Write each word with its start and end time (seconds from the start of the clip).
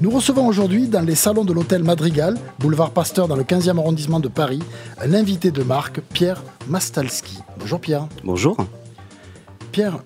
Nous 0.00 0.10
recevons 0.10 0.46
aujourd'hui 0.46 0.86
dans 0.86 1.00
les 1.00 1.16
salons 1.16 1.44
de 1.44 1.52
l'hôtel 1.52 1.82
Madrigal, 1.82 2.38
boulevard 2.60 2.92
Pasteur 2.92 3.26
dans 3.26 3.34
le 3.34 3.42
15e 3.42 3.78
arrondissement 3.78 4.20
de 4.20 4.28
Paris, 4.28 4.60
un 5.00 5.12
invité 5.12 5.50
de 5.50 5.64
marque, 5.64 6.00
Pierre 6.12 6.40
Mastalski. 6.68 7.38
Bonjour 7.58 7.80
Pierre. 7.80 8.06
Bonjour. 8.22 8.56
Pierre, 9.72 9.98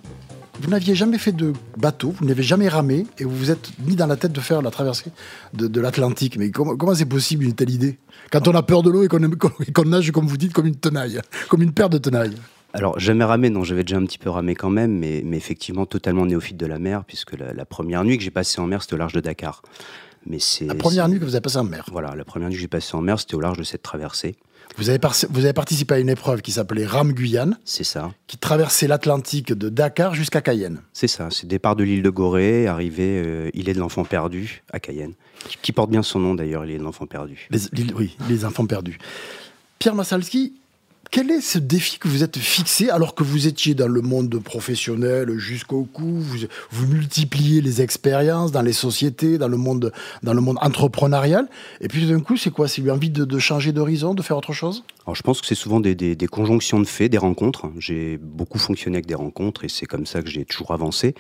vous 0.63 0.71
n'aviez 0.71 0.95
jamais 0.95 1.19
fait 1.19 1.33
de 1.33 1.53
bateau, 1.77 2.15
vous 2.19 2.25
n'avez 2.25 2.43
jamais 2.43 2.69
ramé 2.69 3.07
et 3.19 3.25
vous 3.25 3.37
vous 3.37 3.51
êtes 3.51 3.71
mis 3.87 3.95
dans 3.95 4.07
la 4.07 4.17
tête 4.17 4.33
de 4.33 4.41
faire 4.41 4.63
la 4.63 4.71
traversée 4.71 5.11
de, 5.53 5.81
l'Atlantique. 5.81 6.39
Mais 6.39 6.51
comment, 6.51 6.95
c'est 6.95 7.05
possible 7.05 7.45
une 7.45 7.55
telle 7.55 7.71
idée? 7.71 7.99
Quand 8.31 8.49
on 8.49 8.55
a 8.55 8.63
peur 8.63 8.83
de 8.83 8.89
l'eau 8.89 9.03
et 9.03 9.09
qu'on 9.75 9.85
nage, 9.85 10.11
comme 10.11 10.27
vous 10.27 10.39
dites, 10.39 10.55
comme 10.55 10.67
une 10.67 10.77
tenaille, 10.77 11.21
comme 11.51 11.61
une 11.61 11.73
paire 11.73 11.91
de 11.91 11.99
tenailles 11.99 12.37
alors, 12.75 12.99
jamais 12.99 13.25
ramé, 13.25 13.51
non, 13.51 13.65
j'avais 13.65 13.85
déjà 13.85 13.99
un 13.99 14.05
petit 14.05 14.19
peu 14.19 14.31
ramé 14.31 14.55
quand 14.55 14.71
même, 14.71 14.99
mais, 14.99 15.23
mais 15.25 15.37
effectivement 15.37 15.87
totalement 15.87 16.25
néophyte 16.25 16.57
de 16.57 16.67
la 16.67 16.79
mer, 16.79 17.05
puisque 17.05 17.35
la, 17.39 17.65
première 17.65 18.05
nuit 18.05 18.17
que 18.17 18.25
j'ai 18.25 18.31
passée 18.31 18.61
en 18.61 18.67
mer, 18.67 18.83
c'était 18.83 18.95
au 18.95 18.99
large 18.99 19.13
de 19.13 19.21
Dakar. 19.21 19.63
Mais 20.27 20.39
c'est 20.39 20.67
la 20.67 20.75
première 20.75 21.09
nuit 21.09 21.19
que 21.19 21.25
vous 21.25 21.35
avez 21.35 21.43
passée 21.43 21.59
en 21.59 21.65
mer 21.65 21.85
Voilà, 21.91 22.15
la 22.15 22.25
première 22.25 22.49
nuit 22.49 22.55
que 22.55 22.61
j'ai 22.61 22.69
passée 22.69 22.95
en 22.95 23.01
mer, 23.01 23.19
c'était 23.19 23.35
au 23.35 23.41
large 23.41 23.59
de 23.59 23.65
cette 23.65 23.83
traversée. 23.83 24.37
Vous 24.79 24.89
avez, 24.89 24.99
vous 25.31 25.45
avez 25.45 25.53
participé 25.53 25.95
à 25.95 25.99
une 25.99 26.09
épreuve 26.09 26.41
qui 26.41 26.53
s'appelait 26.53 26.87
Ram 26.87 27.13
Guyane. 27.13 27.59
C'est 27.65 27.85
ça. 27.85 28.13
Qui 28.27 28.39
traversait 28.39 28.87
l'Atlantique 28.87 29.53
de 29.53 29.69
Dakar 29.69 30.15
jusqu'à 30.15 30.41
Cayenne. 30.41 30.81
C'est 30.95 31.09
ça. 31.09 31.29
C'est 31.31 31.47
départ 31.47 31.77
de 31.77 31.85
l'île 31.85 32.03
de 32.03 32.09
Gorée, 32.09 32.69
arrivé 32.69 33.23
euh, 33.23 33.51
île 33.53 33.67
de 33.67 33.79
l'Enfant 33.79 34.05
Perdu 34.05 34.63
à 34.73 34.81
Cayenne. 34.81 35.13
Qui, 35.61 35.73
porte 35.73 35.91
bien 35.91 36.03
son 36.03 36.21
nom 36.21 36.35
d'ailleurs, 36.35 36.65
l'île 36.65 36.79
de 36.79 36.85
l'Enfant 36.85 37.07
Perdu. 37.07 37.49
oui, 37.97 38.17
les 38.29 38.45
enfants 38.45 38.65
perdus. 38.65 38.99
Pierre 39.79 39.97
Massalski, 39.97 40.55
quel 41.11 41.31
est 41.31 41.41
ce 41.41 41.59
défi 41.59 41.99
que 41.99 42.09
vous 42.09 42.23
êtes 42.23 42.39
fixé 42.39 42.89
alors 42.89 43.15
que 43.15 43.23
vous 43.23 43.47
étiez 43.47 43.75
dans 43.75 43.89
le 43.89 44.01
monde 44.01 44.39
professionnel 44.43 45.37
jusqu'au 45.39 45.85
cou? 45.85 46.23
Vous, 46.71 46.87
multipliez 46.87 47.61
les 47.61 47.83
expériences 47.83 48.51
dans 48.51 48.63
les 48.63 48.73
sociétés, 48.73 49.37
dans 49.37 49.49
le 49.49 49.59
monde, 49.59 49.93
dans 50.23 50.33
le 50.33 50.41
monde 50.41 50.57
entrepreneurial. 50.63 51.49
Et 51.81 51.89
puis 51.89 52.07
d'un 52.07 52.21
coup, 52.21 52.37
c'est 52.37 52.51
quoi? 52.51 52.67
C'est 52.67 52.89
envie 52.91 53.11
de, 53.11 53.39
changer 53.39 53.73
d'horizon, 53.73 54.15
de 54.15 54.23
faire 54.23 54.37
autre 54.39 54.53
chose? 54.53 54.85
Alors 55.05 55.15
je 55.15 55.23
pense 55.23 55.41
que 55.41 55.47
c'est 55.47 55.55
souvent 55.55 55.81
des, 55.81 55.95
des, 55.95 56.27
conjonctions 56.27 56.81
de 56.81 56.87
faits, 56.87 57.13
des 57.13 57.19
rencontres. 57.19 57.71
J'ai 57.79 58.19
beaucoup 58.19 58.59
fonctionné 58.59 58.97
avec 58.97 59.07
des 59.07 59.15
rencontres 59.15 59.65
et 59.65 59.69
c'est 59.69 59.87
comme 59.87 60.07
ça 60.07 60.23
que 60.23 60.31
j'ai 60.31 60.45
toujours 60.45 60.71
avancé. 60.71 61.15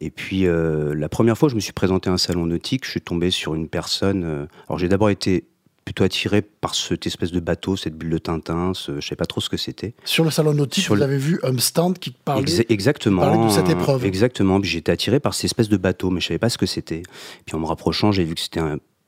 Et 0.00 0.10
puis 0.10 0.46
euh, 0.46 0.94
la 0.94 1.08
première 1.08 1.36
fois 1.36 1.48
je 1.48 1.54
me 1.54 1.60
suis 1.60 1.72
présenté 1.72 2.10
à 2.10 2.12
un 2.14 2.18
salon 2.18 2.46
nautique, 2.46 2.84
je 2.84 2.90
suis 2.90 3.00
tombé 3.00 3.30
sur 3.30 3.54
une 3.54 3.68
personne. 3.68 4.24
Euh, 4.24 4.46
alors 4.68 4.78
j'ai 4.78 4.88
d'abord 4.88 5.10
été 5.10 5.44
plutôt 5.86 6.02
attiré 6.04 6.42
par 6.42 6.74
cette 6.74 7.06
espèce 7.06 7.30
de 7.30 7.38
bateau, 7.38 7.76
cette 7.76 7.96
bulle 7.96 8.10
de 8.10 8.18
Tintin, 8.18 8.74
ce, 8.74 8.90
je 8.90 8.96
ne 8.96 9.00
sais 9.00 9.16
pas 9.16 9.24
trop 9.24 9.40
ce 9.40 9.48
que 9.48 9.56
c'était. 9.56 9.94
Sur 10.04 10.24
le 10.24 10.30
salon 10.30 10.52
nautique, 10.52 10.82
Sur 10.82 10.96
vous 10.96 11.02
avez 11.02 11.16
vu 11.16 11.38
un 11.44 11.56
stand 11.58 11.98
qui 11.98 12.10
parlait, 12.10 12.66
exactement, 12.68 13.46
de 13.46 13.50
cette 13.50 13.70
épreuve. 13.70 14.04
Exactement, 14.04 14.60
été 14.60 14.90
attiré 14.90 15.20
par 15.20 15.32
cette 15.32 15.44
espèce 15.44 15.68
de 15.68 15.76
bateau, 15.76 16.10
mais 16.10 16.20
je 16.20 16.26
ne 16.26 16.28
savais 16.28 16.38
pas 16.38 16.50
ce 16.50 16.58
que 16.58 16.66
c'était. 16.66 17.04
Puis 17.46 17.54
en 17.54 17.60
me 17.60 17.66
rapprochant, 17.66 18.10
j'ai 18.10 18.24
vu 18.24 18.34
que 18.34 18.40
c'était 18.40 18.60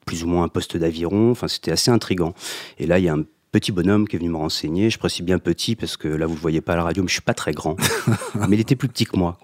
plus 0.06 0.22
ou 0.22 0.28
moins 0.28 0.44
un 0.44 0.48
poste 0.48 0.76
d'aviron, 0.76 1.32
enfin 1.32 1.48
c'était 1.48 1.72
assez 1.72 1.90
intrigant. 1.90 2.32
Et 2.78 2.86
là, 2.86 3.00
il 3.00 3.04
y 3.04 3.08
a 3.08 3.14
un 3.14 3.24
petit 3.50 3.72
bonhomme 3.72 4.06
qui 4.06 4.16
est 4.16 4.18
venu 4.18 4.30
me 4.30 4.36
renseigner. 4.36 4.90
Je 4.90 4.98
précise 4.98 5.24
bien 5.24 5.38
petit 5.38 5.76
parce 5.76 5.96
que 5.96 6.08
là, 6.08 6.26
vous 6.26 6.34
ne 6.34 6.38
voyez 6.38 6.60
pas 6.60 6.74
à 6.74 6.76
la 6.76 6.84
radio, 6.84 7.02
mais 7.02 7.08
je 7.08 7.14
suis 7.14 7.22
pas 7.22 7.34
très 7.34 7.52
grand. 7.52 7.76
mais 8.48 8.56
il 8.56 8.60
était 8.60 8.76
plus 8.76 8.88
petit 8.88 9.04
que 9.04 9.16
moi. 9.16 9.38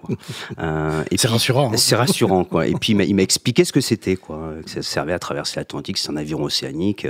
Euh, 0.59 1.03
c'est 1.15 1.27
rassurant. 1.27 1.71
Hein. 1.73 1.77
C'est 1.77 1.95
rassurant, 1.95 2.43
quoi. 2.43 2.67
Et 2.67 2.73
puis, 2.73 2.93
il 2.93 3.15
m'a 3.15 3.21
expliqué 3.21 3.65
ce 3.65 3.71
que 3.71 3.81
c'était, 3.81 4.15
quoi. 4.15 4.53
Que 4.63 4.69
ça 4.69 4.81
servait 4.83 5.13
à 5.13 5.19
traverser 5.19 5.59
l'Atlantique, 5.59 5.97
c'est 5.97 6.09
un 6.09 6.17
avion 6.17 6.43
océanique. 6.43 7.07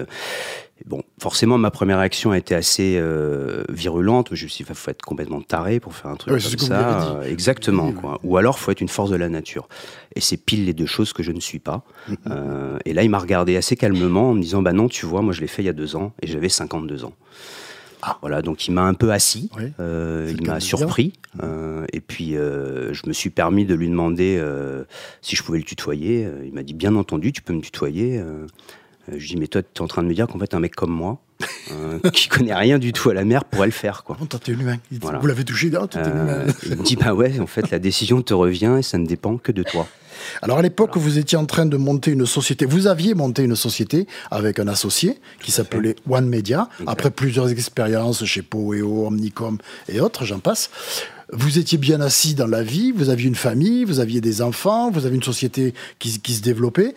Bon, 0.86 1.04
forcément, 1.20 1.58
ma 1.58 1.72
première 1.72 2.00
réaction 2.00 2.32
a 2.32 2.38
été 2.38 2.54
assez 2.54 2.98
euh, 2.98 3.64
virulente. 3.70 4.30
Je 4.34 4.44
me 4.44 4.50
suis 4.50 4.64
dit, 4.64 4.70
il 4.70 4.76
faut 4.76 4.92
être 4.92 5.02
complètement 5.02 5.42
taré 5.42 5.80
pour 5.80 5.96
faire 5.96 6.12
un 6.12 6.16
truc 6.16 6.32
comme 6.32 6.60
ça. 6.60 7.22
Exactement, 7.26 7.94
quoi. 7.94 8.20
Ou 8.24 8.38
alors, 8.38 8.60
faut 8.60 8.72
être 8.72 8.82
une 8.82 8.90
force 8.90 9.10
de 9.10 9.16
la 9.16 9.30
nature. 9.30 9.70
Et 10.16 10.22
c'est 10.22 10.38
pile 10.38 10.66
les 10.66 10.74
deux 10.74 10.86
choses 10.86 11.14
que 11.14 11.24
je 11.24 11.32
ne 11.32 11.40
suis 11.40 11.60
pas. 11.60 11.84
Mm-hmm. 12.10 12.16
Euh, 12.30 12.78
et 12.84 12.94
là, 12.94 13.04
il 13.04 13.10
m'a 13.10 13.20
regardé 13.20 13.56
assez 13.56 13.78
calmement 13.78 14.32
en 14.32 14.34
me 14.34 14.42
disant, 14.42 14.62
bah 14.62 14.74
non, 14.74 14.90
tu 14.90 15.06
vois, 15.06 15.22
moi, 15.22 15.34
je 15.34 15.42
l'ai 15.42 15.48
fait 15.48 15.64
il 15.64 15.66
y 15.66 15.70
a 15.70 15.74
deux 15.74 15.96
ans 15.96 16.14
et 16.22 16.28
j'avais 16.28 16.50
52 16.50 17.06
ans. 17.06 17.14
Ah. 18.02 18.18
Voilà, 18.22 18.42
donc 18.44 18.68
il 18.68 18.72
m'a 18.72 18.84
un 18.84 18.94
peu 18.94 19.12
assis, 19.12 19.50
euh, 19.80 20.32
il 20.38 20.46
m'a 20.46 20.60
surpris, 20.60 21.14
et 21.92 22.02
puis 22.02 22.34
je 22.34 23.08
me 23.08 23.14
suis 23.14 23.32
permis 23.32 23.66
de 23.66 23.74
lui 23.74 23.90
demander 23.90 24.40
si 25.22 25.36
je 25.36 25.42
pouvais 25.42 25.58
le 25.58 25.64
tutoyer. 25.64 26.28
Il 26.46 26.54
m'a 26.54 26.62
dit 26.62 26.76
bien 26.76 26.96
entendu, 26.96 27.32
tu 27.32 27.42
peux 27.42 27.54
me 27.54 27.62
tutoyer. 27.62 28.22
Euh, 29.12 29.16
je 29.18 29.28
dis, 29.28 29.38
mais 29.38 29.48
toi, 29.48 29.62
tu 29.62 29.68
es 29.80 29.82
en 29.82 29.88
train 29.88 30.04
de 30.04 30.08
me 30.08 30.14
dire 30.14 30.28
qu'en 30.28 30.40
fait, 30.40 30.54
un 30.54 30.60
mec 30.60 30.76
comme 30.76 30.92
moi, 30.92 31.20
euh, 31.72 32.00
qui 32.12 32.28
connaît 32.28 32.56
rien 32.56 32.80
du 32.80 32.94
tout 32.94 33.10
à 33.10 33.14
la 33.14 33.26
mer, 33.26 33.46
pourrait 33.46 33.68
le 33.68 33.74
faire. 33.74 34.04
Quoi. 34.04 34.18
Oh, 34.22 34.26
t'es 34.26 34.52
humain. 34.52 34.78
Vous 34.92 35.28
l'avez 35.28 35.44
touché, 35.44 35.70
là, 35.70 35.88
euh, 35.96 36.48
Il 36.64 36.78
me 36.78 36.84
dit, 36.84 36.96
bah 36.96 37.14
ouais, 37.14 37.40
en 37.40 37.48
fait, 37.48 37.70
la 37.72 37.80
décision 37.80 38.22
te 38.22 38.34
revient 38.34 38.78
et 38.80 38.82
ça 38.82 38.98
ne 38.98 39.06
dépend 39.06 39.38
que 39.38 39.52
de 39.52 39.64
toi. 39.64 39.88
Alors 40.42 40.58
à 40.58 40.62
l'époque, 40.62 40.98
vous 40.98 41.18
étiez 41.18 41.38
en 41.38 41.46
train 41.46 41.66
de 41.66 41.78
monter 41.78 42.12
une 42.12 42.26
société. 42.26 42.66
Vous 42.66 42.88
aviez 42.88 43.14
monté 43.14 43.44
une 43.44 43.56
société 43.56 44.08
avec 44.32 44.60
un 44.60 44.68
associé 44.68 45.20
qui 45.42 45.52
s'appelait 45.52 45.96
One 46.10 46.28
Media. 46.28 46.70
Après 46.88 47.12
plusieurs 47.12 47.52
expériences 47.52 48.24
chez 48.26 48.42
Poeo, 48.42 49.08
Omnicom 49.08 49.58
et 49.90 50.00
autres, 50.00 50.26
j'en 50.26 50.40
passe. 50.40 50.70
Vous 51.34 51.58
étiez 51.58 51.78
bien 51.78 52.02
assis 52.02 52.36
dans 52.36 52.48
la 52.48 52.64
vie, 52.64 52.92
vous 52.92 53.10
aviez 53.10 53.28
une 53.28 53.36
famille, 53.36 53.84
vous 53.84 54.00
aviez 54.00 54.22
des 54.22 54.42
enfants, 54.42 54.92
vous 54.92 55.06
avez 55.06 55.16
une 55.16 55.24
société 55.24 55.74
qui, 55.98 56.20
qui 56.20 56.34
se 56.34 56.42
développait. 56.42 56.94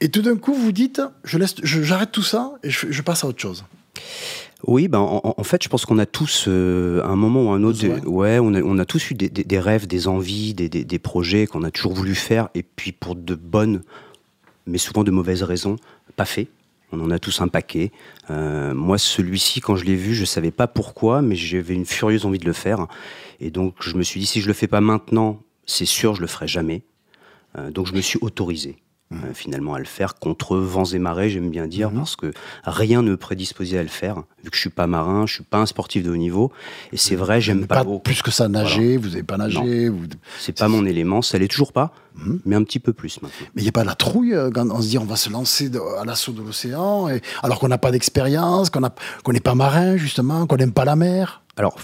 Et 0.00 0.10
tout 0.10 0.22
d'un 0.22 0.36
coup, 0.36 0.54
vous 0.54 0.72
dites, 0.72 1.00
je 1.24 1.38
laisse, 1.38 1.54
j'arrête 1.62 2.12
tout 2.12 2.22
ça 2.22 2.52
et 2.62 2.70
je, 2.70 3.02
passe 3.02 3.24
à 3.24 3.28
autre 3.28 3.40
chose. 3.40 3.64
Oui, 4.66 4.88
ben 4.88 4.98
en, 4.98 5.42
fait, 5.44 5.62
je 5.62 5.68
pense 5.68 5.86
qu'on 5.86 5.98
a 5.98 6.06
tous, 6.06 6.46
euh, 6.48 7.02
à 7.02 7.08
un 7.08 7.16
moment 7.16 7.44
ou 7.44 7.50
un 7.50 7.62
autre, 7.62 7.86
ouais, 8.06 8.38
on 8.38 8.54
a, 8.54 8.60
on 8.60 8.78
a, 8.78 8.84
tous 8.84 9.10
eu 9.10 9.14
des, 9.14 9.58
rêves, 9.58 9.86
des 9.86 10.08
envies, 10.08 10.54
des, 10.54 10.98
projets 10.98 11.46
qu'on 11.46 11.62
a 11.62 11.70
toujours 11.70 11.94
voulu 11.94 12.14
faire, 12.14 12.48
et 12.54 12.62
puis 12.62 12.92
pour 12.92 13.14
de 13.14 13.34
bonnes, 13.34 13.82
mais 14.66 14.78
souvent 14.78 15.04
de 15.04 15.10
mauvaises 15.10 15.42
raisons, 15.42 15.76
pas 16.16 16.24
fait. 16.24 16.48
On 16.92 17.00
en 17.00 17.10
a 17.10 17.18
tous 17.18 17.40
un 17.40 17.48
paquet. 17.48 17.90
Euh, 18.30 18.72
moi, 18.72 18.96
celui-ci, 18.96 19.60
quand 19.60 19.76
je 19.76 19.84
l'ai 19.84 19.96
vu, 19.96 20.14
je 20.14 20.24
savais 20.24 20.52
pas 20.52 20.66
pourquoi, 20.66 21.20
mais 21.20 21.34
j'avais 21.34 21.74
une 21.74 21.84
furieuse 21.84 22.24
envie 22.24 22.38
de 22.38 22.46
le 22.46 22.52
faire. 22.52 22.86
Et 23.40 23.50
donc, 23.50 23.74
je 23.80 23.96
me 23.96 24.02
suis 24.02 24.20
dit, 24.20 24.26
si 24.26 24.40
je 24.40 24.46
le 24.46 24.54
fais 24.54 24.68
pas 24.68 24.80
maintenant, 24.80 25.40
c'est 25.66 25.86
sûr, 25.86 26.14
je 26.14 26.20
le 26.20 26.26
ferai 26.26 26.46
jamais. 26.46 26.82
Euh, 27.58 27.70
donc, 27.70 27.86
je 27.86 27.92
me 27.92 28.00
suis 28.00 28.18
autorisé. 28.22 28.76
Euh, 29.12 29.32
finalement 29.34 29.74
à 29.74 29.78
le 29.78 29.84
faire 29.84 30.16
contre 30.16 30.56
vents 30.56 30.84
et 30.84 30.98
marées, 30.98 31.30
j'aime 31.30 31.48
bien 31.48 31.68
dire, 31.68 31.92
mhm. 31.92 31.98
parce 31.98 32.16
que 32.16 32.32
rien 32.64 33.02
ne 33.02 33.10
me 33.10 33.16
prédisposait 33.16 33.78
à 33.78 33.82
le 33.84 33.88
faire, 33.88 34.16
vu 34.42 34.50
que 34.50 34.56
je 34.56 34.60
suis 34.60 34.68
pas 34.68 34.88
marin, 34.88 35.26
je 35.26 35.34
suis 35.34 35.44
pas 35.44 35.58
un 35.58 35.66
sportif 35.66 36.02
de 36.02 36.10
haut 36.10 36.16
niveau, 36.16 36.50
et 36.92 36.96
c'est 36.96 37.14
vrai, 37.14 37.40
j'aime 37.40 37.68
pas, 37.68 37.84
pas 37.84 37.98
plus 38.00 38.20
que 38.20 38.32
ça 38.32 38.48
nager, 38.48 38.96
vous 38.96 39.14
avez 39.14 39.22
pas 39.22 39.36
nagé, 39.36 39.90
vous... 39.90 40.06
c'est 40.40 40.58
pas 40.58 40.66
mon 40.66 40.84
élément, 40.84 41.22
ça 41.22 41.38
l'est 41.38 41.46
toujours 41.46 41.72
pas, 41.72 41.92
mais 42.44 42.56
un 42.56 42.64
petit 42.64 42.80
peu 42.80 42.92
plus 42.92 43.22
maintenant. 43.22 43.46
Mais 43.54 43.62
il 43.62 43.64
n'y 43.64 43.68
a 43.68 43.72
pas 43.72 43.84
la 43.84 43.94
trouille 43.94 44.34
euh, 44.34 44.50
quand 44.52 44.68
on 44.72 44.82
se 44.82 44.88
dit 44.88 44.98
on 44.98 45.04
va 45.04 45.14
se 45.14 45.30
lancer 45.30 45.70
à 46.00 46.04
l'assaut 46.04 46.32
de 46.32 46.42
l'océan, 46.42 47.08
et... 47.08 47.22
alors 47.44 47.60
qu'on 47.60 47.68
n'a 47.68 47.78
pas 47.78 47.92
d'expérience, 47.92 48.70
qu'on 48.70 49.32
n'est 49.32 49.38
pas 49.38 49.54
marin 49.54 49.96
justement, 49.96 50.48
qu'on 50.48 50.56
n'aime 50.56 50.72
pas 50.72 50.84
la 50.84 50.96
mer? 50.96 51.42
Alors 51.56 51.78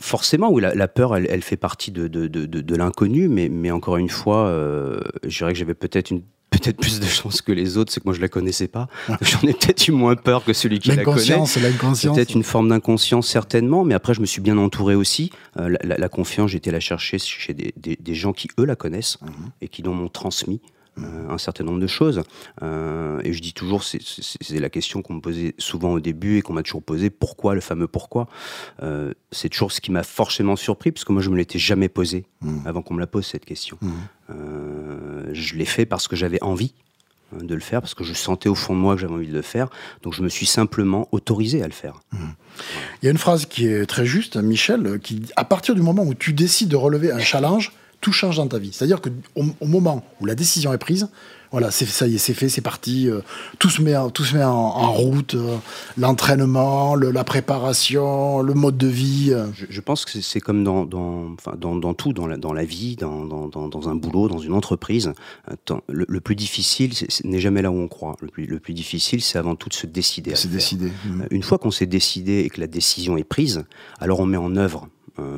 Forcément, 0.00 0.48
oui, 0.52 0.62
la, 0.62 0.86
peur, 0.86 1.16
elle, 1.16 1.42
fait 1.42 1.56
partie 1.56 1.90
de, 1.90 2.06
de, 2.06 2.28
de, 2.28 2.76
l'inconnu, 2.76 3.26
mais, 3.26 3.48
mais, 3.48 3.72
encore 3.72 3.96
une 3.96 4.08
fois, 4.08 4.46
euh, 4.46 5.00
je 5.24 5.38
dirais 5.38 5.52
que 5.52 5.58
j'avais 5.58 5.74
peut-être 5.74 6.12
une 6.12 6.22
peut-être 6.50 6.78
plus 6.78 7.00
de 7.00 7.06
chance 7.06 7.42
que 7.42 7.52
les 7.52 7.76
autres, 7.76 7.92
c'est 7.92 8.00
que 8.00 8.06
moi 8.06 8.14
je 8.14 8.20
la 8.20 8.28
connaissais 8.28 8.68
pas. 8.68 8.88
J'en 9.20 9.40
ai 9.42 9.52
peut-être 9.52 9.86
eu 9.88 9.92
moins 9.92 10.16
peur 10.16 10.44
que 10.44 10.52
celui 10.52 10.78
qui 10.78 10.88
la 10.88 11.04
connaît. 11.04 11.44
Peut-être 12.14 12.34
une 12.34 12.42
forme 12.42 12.68
d'inconscience 12.68 13.28
certainement, 13.28 13.84
mais 13.84 13.94
après 13.94 14.14
je 14.14 14.20
me 14.20 14.26
suis 14.26 14.40
bien 14.40 14.58
entouré 14.58 14.94
aussi. 14.94 15.30
Euh, 15.58 15.76
la, 15.82 16.08
confiance, 16.08 16.50
j'ai 16.50 16.58
été 16.58 16.70
la 16.70 16.80
chercher 16.80 17.18
chez 17.18 17.54
des, 17.54 17.72
des, 17.76 18.14
gens 18.14 18.32
qui 18.32 18.48
eux 18.58 18.64
la 18.64 18.76
connaissent 18.76 19.18
mhm. 19.20 19.50
et 19.60 19.68
qui 19.68 19.82
m'ont 19.82 20.08
transmis. 20.08 20.60
Euh, 21.02 21.30
un 21.30 21.38
certain 21.38 21.64
nombre 21.64 21.80
de 21.80 21.86
choses. 21.86 22.22
Euh, 22.62 23.20
et 23.24 23.32
je 23.32 23.40
dis 23.40 23.52
toujours, 23.52 23.84
c'est 23.84 24.00
la 24.58 24.70
question 24.70 25.02
qu'on 25.02 25.14
me 25.14 25.20
posait 25.20 25.54
souvent 25.58 25.92
au 25.92 26.00
début 26.00 26.38
et 26.38 26.42
qu'on 26.42 26.52
m'a 26.52 26.62
toujours 26.62 26.82
posé, 26.82 27.10
pourquoi, 27.10 27.54
le 27.54 27.60
fameux 27.60 27.86
pourquoi? 27.86 28.28
Euh, 28.82 29.12
c'est 29.30 29.48
toujours 29.48 29.72
ce 29.72 29.80
qui 29.80 29.90
m'a 29.90 30.02
forcément 30.02 30.56
surpris, 30.56 30.92
parce 30.92 31.04
que 31.04 31.12
moi 31.12 31.22
je 31.22 31.30
me 31.30 31.36
l'étais 31.36 31.58
jamais 31.58 31.88
posé 31.88 32.24
mmh. 32.40 32.66
avant 32.66 32.82
qu'on 32.82 32.94
me 32.94 33.00
la 33.00 33.06
pose 33.06 33.26
cette 33.26 33.44
question. 33.44 33.78
Mmh. 33.80 33.92
je 35.32 35.56
l'ai 35.56 35.64
fait 35.64 35.86
parce 35.86 36.08
que 36.08 36.16
j'avais 36.16 36.42
envie 36.42 36.74
hein, 37.34 37.44
de 37.44 37.54
le 37.54 37.60
faire, 37.60 37.80
parce 37.80 37.94
que 37.94 38.04
je 38.04 38.14
sentais 38.14 38.48
au 38.48 38.54
fond 38.54 38.74
de 38.74 38.80
moi 38.80 38.94
que 38.94 39.00
j'avais 39.00 39.14
envie 39.14 39.28
de 39.28 39.34
le 39.34 39.42
faire. 39.42 39.68
Donc 40.02 40.14
je 40.14 40.22
me 40.22 40.28
suis 40.28 40.46
simplement 40.46 41.08
autorisé 41.12 41.62
à 41.62 41.66
le 41.66 41.72
faire. 41.72 42.00
Mmh. 42.12 42.18
Il 43.02 43.06
y 43.06 43.08
a 43.08 43.10
une 43.10 43.18
phrase 43.18 43.46
qui 43.46 43.66
est 43.66 43.86
très 43.86 44.06
juste, 44.06 44.36
Michel, 44.36 44.98
qui 45.00 45.22
à 45.36 45.44
partir 45.44 45.74
du 45.74 45.82
moment 45.82 46.02
où 46.02 46.14
tu 46.14 46.32
décides 46.32 46.68
de 46.68 46.76
relever 46.76 47.12
un 47.12 47.20
challenge, 47.20 47.72
tout 48.00 48.12
change 48.12 48.36
dans 48.36 48.46
ta 48.46 48.58
vie. 48.58 48.70
C'est-à-dire 48.72 49.00
qu'au 49.00 49.10
au 49.60 49.66
moment 49.66 50.04
où 50.20 50.26
la 50.26 50.34
décision 50.34 50.72
est 50.72 50.78
prise, 50.78 51.08
voilà, 51.50 51.70
c'est 51.70 51.86
ça 51.86 52.06
y 52.06 52.14
est, 52.14 52.18
c'est 52.18 52.34
fait, 52.34 52.50
c'est 52.50 52.60
parti. 52.60 53.08
euh, 53.08 53.20
tout 53.58 53.70
se 53.70 53.80
met, 53.80 53.96
en- 53.96 54.10
tout 54.10 54.22
se 54.22 54.36
met 54.36 54.44
en, 54.44 54.50
en 54.50 54.92
route. 54.92 55.34
euh, 55.34 55.56
L'entraînement, 55.96 56.94
le- 56.94 57.10
la 57.10 57.24
préparation, 57.24 58.40
le 58.40 58.54
mode 58.54 58.76
de 58.78 58.86
vie. 58.86 59.30
euh. 59.32 59.46
Je, 59.54 59.66
je 59.68 59.80
pense 59.80 60.04
que 60.04 60.20
c'est- 60.20 60.40
comme 60.40 60.62
dans, 60.64 60.84
dans, 60.84 61.32
enfin, 61.32 61.54
dans, 61.58 61.74
dans 61.76 61.94
tout, 61.94 62.12
dans 62.12 62.26
la, 62.26 62.36
dans 62.36 62.52
la 62.52 62.64
vie, 62.64 62.96
dans, 62.96 63.88
un 63.88 63.94
boulot, 63.94 64.28
dans 64.28 64.38
une 64.38 64.52
entreprise. 64.52 65.12
Le, 65.88 66.04
le 66.08 66.20
plus 66.20 66.36
difficile 66.36 66.92
n'est 67.24 67.40
jamais 67.40 67.62
là 67.62 67.70
où 67.70 67.76
on 67.78 67.88
croit. 67.88 68.16
Le 68.20 68.28
plus, 68.28 68.46
le 68.46 68.58
plus 68.60 68.74
difficile, 68.74 69.22
c'est 69.22 69.38
avant 69.38 69.56
tout 69.56 69.68
de 69.68 69.74
se 69.74 69.86
décider. 69.86 70.34
C'est 70.34 70.44
le 70.48 70.50
faire. 70.50 70.58
décidé. 70.58 70.92
Mm. 71.06 71.20
Euh, 71.22 71.26
Une 71.30 71.42
fois 71.42 71.58
qu'on 71.58 71.70
s'est 71.70 71.86
décidé 71.86 72.40
et 72.40 72.50
que 72.50 72.60
la 72.60 72.66
décision 72.66 73.16
est 73.16 73.24
prise, 73.24 73.64
alors 74.00 74.20
on 74.20 74.26
met 74.26 74.36
en 74.36 74.54
œuvre 74.56 74.88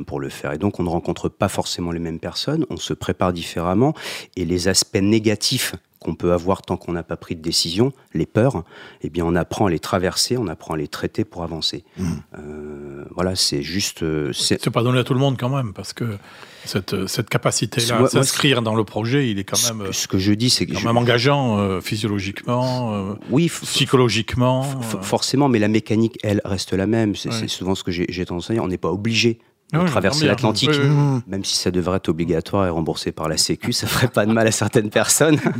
pour 0.06 0.20
le 0.20 0.28
faire. 0.28 0.52
Et 0.52 0.58
donc 0.58 0.78
on 0.80 0.82
ne 0.82 0.88
rencontre 0.88 1.28
pas 1.28 1.48
forcément 1.48 1.92
les 1.92 2.00
mêmes 2.00 2.18
personnes, 2.20 2.64
on 2.70 2.76
se 2.76 2.92
prépare 2.94 3.32
différemment, 3.32 3.94
et 4.36 4.44
les 4.44 4.68
aspects 4.68 4.96
négatifs 5.00 5.74
qu'on 6.00 6.14
peut 6.14 6.32
avoir 6.32 6.62
tant 6.62 6.78
qu'on 6.78 6.92
n'a 6.92 7.02
pas 7.02 7.16
pris 7.18 7.36
de 7.36 7.42
décision, 7.42 7.92
les 8.14 8.24
peurs, 8.24 8.64
eh 9.02 9.10
bien 9.10 9.22
on 9.26 9.34
apprend 9.36 9.66
à 9.66 9.70
les 9.70 9.78
traverser, 9.78 10.38
on 10.38 10.46
apprend 10.48 10.72
à 10.72 10.76
les 10.78 10.88
traiter 10.88 11.24
pour 11.24 11.42
avancer. 11.42 11.84
Euh, 12.38 13.04
voilà, 13.14 13.36
c'est 13.36 13.60
juste... 13.62 14.02
euh, 14.02 14.32
c'est- 14.32 14.70
pas 14.70 14.82
donné 14.82 14.98
à 15.00 15.04
tout 15.04 15.12
le 15.12 15.20
monde 15.20 15.36
quand 15.38 15.54
même, 15.54 15.74
parce 15.74 15.92
que 15.92 16.16
cette, 16.64 17.06
cette 17.06 17.28
capacité-là 17.28 17.98
à 18.04 18.06
s'inscrire 18.08 18.62
dans 18.62 18.74
le 18.74 18.84
projet, 18.84 19.30
il 19.30 19.38
est 19.38 19.44
quand 19.44 19.62
même, 19.68 19.88
euh, 19.88 19.92
ce 19.92 20.08
que 20.08 20.16
je 20.18 20.32
dis, 20.32 20.48
c'est 20.48 20.64
que... 20.64 20.72
quand 20.72 20.78
je- 20.78 20.86
même 20.86 20.96
engageant 20.96 21.58
euh, 21.58 21.80
physiologiquement, 21.82 22.94
euh, 22.94 23.14
oui, 23.30 23.50
psychologiquement. 23.62 24.64
euh. 24.64 25.02
forcément, 25.02 25.48
mais 25.50 25.58
la 25.58 25.68
mécanique, 25.68 26.18
elle, 26.22 26.40
reste 26.46 26.72
la 26.72 26.86
même. 26.86 27.14
C'est 27.16 27.48
souvent 27.48 27.74
ce 27.74 27.84
que 27.84 27.90
j'ai 27.90 28.06
j'ai 28.08 28.24
tendance 28.24 28.48
à 28.50 28.54
dire. 28.54 28.62
On 28.64 28.68
n'est 28.68 28.78
pas 28.78 28.90
obligé 28.92 29.38
de 29.72 29.78
Oui, 29.78 29.84
traverser 29.86 30.26
l'Atlantique. 30.26 30.70
Oui, 30.72 30.78
oui, 30.82 30.88
oui. 30.90 31.20
Même 31.28 31.44
si 31.44 31.56
ça 31.56 31.70
devrait 31.70 31.96
être 31.98 32.08
obligatoire 32.08 32.66
et 32.66 32.70
remboursé 32.70 33.12
par 33.12 33.28
la 33.28 33.36
Sécu, 33.36 33.72
ça 33.72 33.86
ferait 33.86 34.08
pas 34.08 34.26
de 34.26 34.32
mal 34.32 34.46
à 34.46 34.50
certaines 34.52 34.90
personnes, 34.90 35.38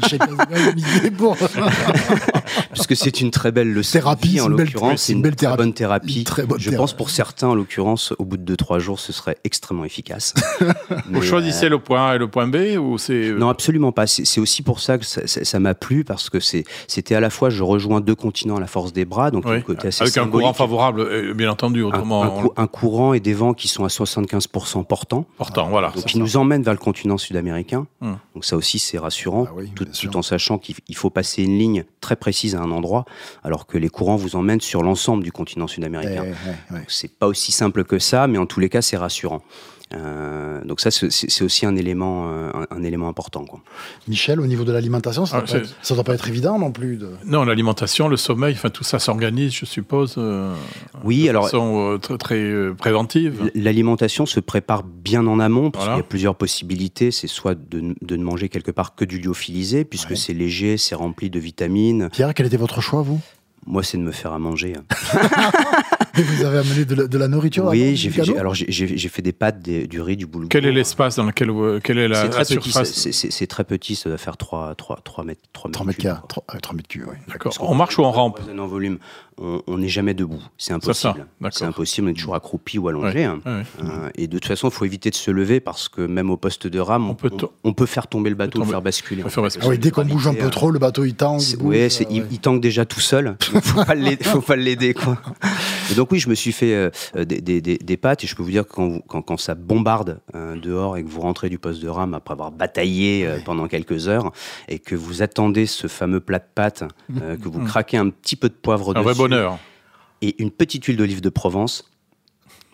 puisque 2.72 2.96
c'est 2.96 3.20
une 3.20 3.30
très 3.30 3.52
belle 3.52 3.72
leçon 3.72 3.92
Thérapie, 3.98 4.28
vie, 4.28 4.40
en 4.40 4.50
une 4.50 4.56
belle- 4.56 4.66
l'occurrence. 4.66 5.02
c'est 5.02 5.12
une 5.12 5.18
une, 5.18 5.22
belle 5.22 5.36
très 5.36 5.46
thérapie. 5.46 5.58
bonne 5.62 5.72
thérapie. 5.74 6.18
Une 6.18 6.24
très 6.24 6.46
bonne 6.46 6.58
Je 6.58 6.64
thérapie. 6.70 6.78
pense 6.80 6.92
pour 6.94 7.10
certains, 7.10 7.48
en 7.48 7.54
l'occurrence, 7.54 8.12
au 8.18 8.24
bout 8.24 8.36
de 8.36 8.54
2-3 8.56 8.78
jours, 8.78 8.98
ce 9.00 9.12
serait 9.12 9.36
extrêmement 9.44 9.84
efficace. 9.84 10.34
Vous 11.10 11.22
choisissez 11.22 11.68
le 11.68 11.78
point 11.78 12.10
A 12.10 12.14
et 12.16 12.18
le 12.18 12.28
point 12.28 12.46
B 12.48 12.56
ou 12.78 12.98
c'est 12.98 13.12
euh, 13.28 13.38
Non, 13.38 13.48
absolument 13.48 13.92
pas. 13.92 14.06
C'est 14.06 14.40
aussi 14.40 14.62
pour 14.62 14.80
ça 14.80 14.98
que 14.98 15.04
ça 15.04 15.60
m'a 15.60 15.74
plu, 15.74 16.04
parce 16.04 16.30
que 16.30 16.38
c'était 16.40 17.14
à 17.14 17.20
la 17.20 17.30
fois, 17.30 17.50
je 17.50 17.62
rejoins 17.62 18.00
deux 18.00 18.14
continents 18.14 18.56
à 18.56 18.60
la 18.60 18.66
force 18.66 18.92
des 18.92 19.04
bras, 19.04 19.30
donc 19.30 19.44
côté 19.64 19.88
assez 19.88 20.02
avec 20.02 20.16
un 20.18 20.26
courant 20.26 20.52
favorable, 20.54 21.00
euh, 21.00 21.34
bien 21.34 21.50
entendu, 21.50 21.82
un, 21.82 21.86
autrement 21.86 22.24
un 22.24 22.28
on- 22.28 22.42
cou- 22.42 22.52
un 22.56 22.66
courant 22.66 23.12
et 23.14 23.20
des 23.20 23.34
vents 23.34 23.54
qui 23.54 23.68
sont 23.68 23.84
à 23.84 23.88
75% 24.04 24.84
portants. 24.84 25.24
portant. 25.36 25.68
Voilà. 25.68 25.90
Donc, 25.90 26.04
qui 26.04 26.14
ça. 26.14 26.18
nous 26.18 26.36
emmène 26.36 26.62
vers 26.62 26.72
le 26.74 26.78
continent 26.78 27.18
sud-américain. 27.18 27.86
Hum. 28.00 28.18
Donc 28.34 28.44
ça 28.44 28.56
aussi, 28.56 28.78
c'est 28.78 28.98
rassurant, 28.98 29.46
Ah 29.48 29.52
oui, 29.56 29.70
tout, 29.74 30.16
en 30.16 30.22
sachant 30.22 30.58
qu'il 30.58 30.76
il 30.88 30.96
faut 30.96 31.10
passer 31.10 31.42
une 31.42 31.58
ligne 31.58 31.84
très 32.00 32.16
précise 32.16 32.54
à 32.54 32.60
un 32.60 32.70
endroit, 32.70 33.04
alors 33.44 33.66
que 33.66 33.78
les 33.78 33.88
courants 33.88 34.16
vous 34.16 34.36
emmènent 34.36 34.60
sur 34.60 34.82
l'ensemble 34.82 35.22
du 35.24 35.32
continent 35.32 35.66
Eh, 35.68 35.72
sud-américain. 35.72 36.22
ouais, 36.22 36.34
ouais. 36.70 36.78
Donc, 36.78 36.84
C'est 36.88 37.16
pas 37.18 37.26
aussi 37.26 37.52
simple 37.52 37.84
que 37.84 37.98
ça, 37.98 38.26
mais 38.26 38.38
en 38.38 38.46
tous 38.46 38.60
les 38.60 38.68
cas, 38.68 38.82
c'est 38.82 38.96
rassurant. 38.96 39.42
Euh, 39.92 40.62
donc 40.64 40.80
ça, 40.80 40.90
c'est 40.90 41.42
aussi 41.42 41.66
un 41.66 41.74
élément, 41.74 42.28
euh, 42.28 42.50
un, 42.70 42.76
un 42.76 42.82
élément 42.84 43.08
important. 43.08 43.44
Quoi. 43.44 43.60
Michel, 44.06 44.40
au 44.40 44.46
niveau 44.46 44.62
de 44.64 44.70
l'alimentation, 44.72 45.26
ça 45.26 45.38
Ah, 45.38 45.40
ne 45.42 45.46
doit, 45.46 45.48
c'est- 45.56 45.60
pas 45.62 45.66
être- 45.66 45.76
ça 45.82 45.94
doit 45.94 46.04
pas 46.04 46.14
être 46.14 46.28
évident 46.28 46.58
non 46.58 46.70
plus. 46.70 46.96
De... 46.96 47.10
Non, 47.26 47.44
l'alimentation, 47.44 48.06
le 48.08 48.16
sommeil, 48.16 48.54
enfin 48.54 48.70
tout 48.70 48.84
ça 48.84 48.98
s'organise, 49.00 49.52
je 49.52 49.64
suppose, 49.64 50.14
euh, 50.18 50.54
Oui, 51.04 51.24
de 51.24 51.30
alors 51.30 51.44
façon 51.46 51.94
euh, 51.94 51.98
très, 51.98 52.18
très 52.18 52.74
préventive. 52.78 53.50
L'alimentation 53.56 54.26
se 54.26 54.38
prépare 54.38 54.84
bien 54.84 55.26
en 55.26 55.40
amont 55.40 55.70
parce 55.72 55.84
Voilà. 55.86 55.96
qu'il 55.98 56.04
y 56.04 56.06
a 56.06 56.08
plusieurs 56.08 56.34
possibilités. 56.36 57.10
C'est 57.10 57.26
soit 57.26 57.56
de, 57.56 57.94
ne 58.16 58.22
manger 58.22 58.48
quelque 58.48 58.70
part 58.70 58.94
que 58.94 59.04
du 59.04 59.18
lyophilisé, 59.18 59.84
puisque 59.84 60.10
Ouais. 60.10 60.16
c'est 60.16 60.32
léger, 60.34 60.76
c'est 60.76 60.94
rempli 60.94 61.30
de 61.30 61.40
vitamines. 61.40 62.08
Pierre, 62.12 62.32
quel 62.34 62.46
était 62.46 62.56
votre 62.56 62.80
choix, 62.80 63.02
vous? 63.02 63.20
Moi, 63.66 63.82
c'est 63.82 63.98
de 63.98 64.02
me 64.02 64.12
faire 64.12 64.32
à 64.32 64.38
manger. 64.38 64.72
Vous 66.14 66.44
avez 66.44 66.58
amené 66.58 66.84
de 66.84 66.94
la, 66.94 67.06
de 67.06 67.18
la 67.18 67.28
nourriture 67.28 67.66
oui, 67.66 67.96
j'ai 67.96 68.10
fait, 68.10 68.36
alors 68.36 68.54
j'ai- 68.54 68.96
fait 69.08 69.22
des 69.22 69.32
pâtes, 69.32 69.60
des- 69.60 69.86
du 69.86 70.00
riz, 70.00 70.16
du 70.16 70.26
boulgour. 70.26 70.48
Quel 70.48 70.66
est 70.66 70.72
l'espace 70.72 71.16
dans 71.16 71.24
lequel 71.24 71.50
quelle 71.82 71.98
est 71.98 72.08
la, 72.08 72.16
C'est 72.16 72.22
la 72.38 72.44
très, 72.44 72.56
petit, 72.56 72.70
surface 72.70 73.10
c'est- 73.10 73.46
très 73.46 73.64
petit, 73.64 73.94
ça 73.96 74.08
doit 74.08 74.18
faire 74.18 74.36
3, 74.36 74.74
3, 74.74 75.00
3 75.04 75.24
mètres, 75.24 75.40
3 75.52 75.70
3 75.70 75.86
mètres 75.86 75.98
cubes, 75.98 76.04
carrés, 76.06 76.20
quoi. 76.20 76.28
3, 76.28 76.44
3 76.60 76.74
mètres 76.76 76.88
cubes, 76.88 77.04
oui. 77.08 77.16
D'accord. 77.28 77.52
On 77.60 77.74
marche 77.74 77.98
ou 77.98 78.02
on 78.02 78.10
rampe 78.10 78.40
En 78.58 78.66
volume, 78.66 78.98
on 79.38 79.78
n'est 79.78 79.88
jamais 79.88 80.14
debout. 80.14 80.42
C'est 80.58 80.68
ça, 80.70 80.74
impossible. 80.76 81.26
d'accord. 81.40 81.58
C'est 81.58 81.64
impossible, 81.64 82.08
on 82.08 82.10
est 82.10 82.14
toujours 82.14 82.34
accroupi 82.34 82.78
ou 82.78 82.88
allongé. 82.88 83.24
hein. 83.24 83.40
Ouais. 83.46 83.62
Euh, 83.82 84.08
et 84.16 84.26
de 84.26 84.38
toute 84.38 84.46
façon, 84.48 84.68
il 84.68 84.72
faut 84.74 84.84
éviter 84.84 85.10
de 85.10 85.14
se 85.14 85.30
lever 85.30 85.60
parce 85.60 85.88
que 85.88 86.02
même 86.02 86.30
au 86.30 86.36
poste 86.36 86.66
de 86.66 86.78
rame, 86.80 87.06
On 87.06 87.10
on, 87.10 87.14
peut 87.14 87.30
on- 87.64 87.86
faire 87.86 88.06
tomber 88.06 88.30
le 88.30 88.36
bateau, 88.36 88.58
tomber. 88.58 88.66
le 88.66 88.70
faire 88.72 88.82
basculer. 88.82 89.22
Faire. 89.22 89.44
Ah 89.62 89.66
oui, 89.68 89.78
dès 89.78 89.90
qu'on 89.90 90.04
bouge 90.04 90.26
un 90.26 90.34
peu 90.34 90.50
trop, 90.50 90.70
le 90.70 90.78
bateau 90.78 91.04
il 91.04 91.14
tangue. 91.14 91.40
c'est- 91.40 91.56
euh, 91.62 92.24
il, 92.30 92.38
tangue 92.38 92.60
déjà 92.60 92.84
tout 92.84 93.00
seul. 93.00 93.36
Il 93.52 94.00
l'aider. 94.02 94.24
Faut 94.24 94.40
pas 94.40 94.56
l'aider 94.56 94.94
quoi. 94.94 95.18
Et 95.90 95.94
donc 95.94 96.10
oui, 96.12 96.18
je 96.18 96.28
me 96.28 96.34
suis 96.34 96.52
fait 96.52 96.74
euh, 96.74 96.90
des, 97.24 97.40
des, 97.40 97.60
des, 97.60 97.78
des 97.78 97.96
pâtes 97.96 98.24
et 98.24 98.26
je 98.26 98.34
peux 98.36 98.42
vous 98.42 98.50
dire 98.50 98.66
que 98.66 98.72
quand, 98.72 98.88
vous- 98.88 99.02
quand, 99.08 99.22
quand 99.22 99.36
ça 99.38 99.54
bombarde 99.54 100.20
euh, 100.34 100.56
dehors 100.56 100.96
et 100.96 101.02
que 101.04 101.08
vous 101.08 101.20
rentrez 101.20 101.48
du 101.48 101.58
poste 101.58 101.82
de 101.82 101.88
rame 101.88 102.14
après 102.14 102.32
avoir 102.32 102.50
bataillé 102.52 103.26
euh, 103.26 103.38
pendant 103.44 103.66
quelques 103.68 104.08
heures 104.08 104.32
et 104.68 104.78
que 104.78 104.94
vous 104.94 105.22
attendez 105.22 105.66
ce 105.66 105.86
fameux 105.86 106.20
plat 106.20 106.38
de 106.38 106.44
pâtes, 106.54 106.84
euh, 107.22 107.36
que 107.36 107.48
vous 107.48 107.64
craquez 107.64 107.96
un 107.96 108.08
petit 108.10 108.36
peu 108.36 108.48
de 108.48 108.54
poivre 108.54 108.90
Un 108.96 109.02
vrai 109.02 109.12
dessus 109.12 109.18
bonheur. 109.22 109.58
et 110.22 110.40
une 110.42 110.50
petite 110.50 110.84
huile 110.84 110.96
d'olive 110.96 111.20
de 111.20 111.28
Provence. 111.30 111.84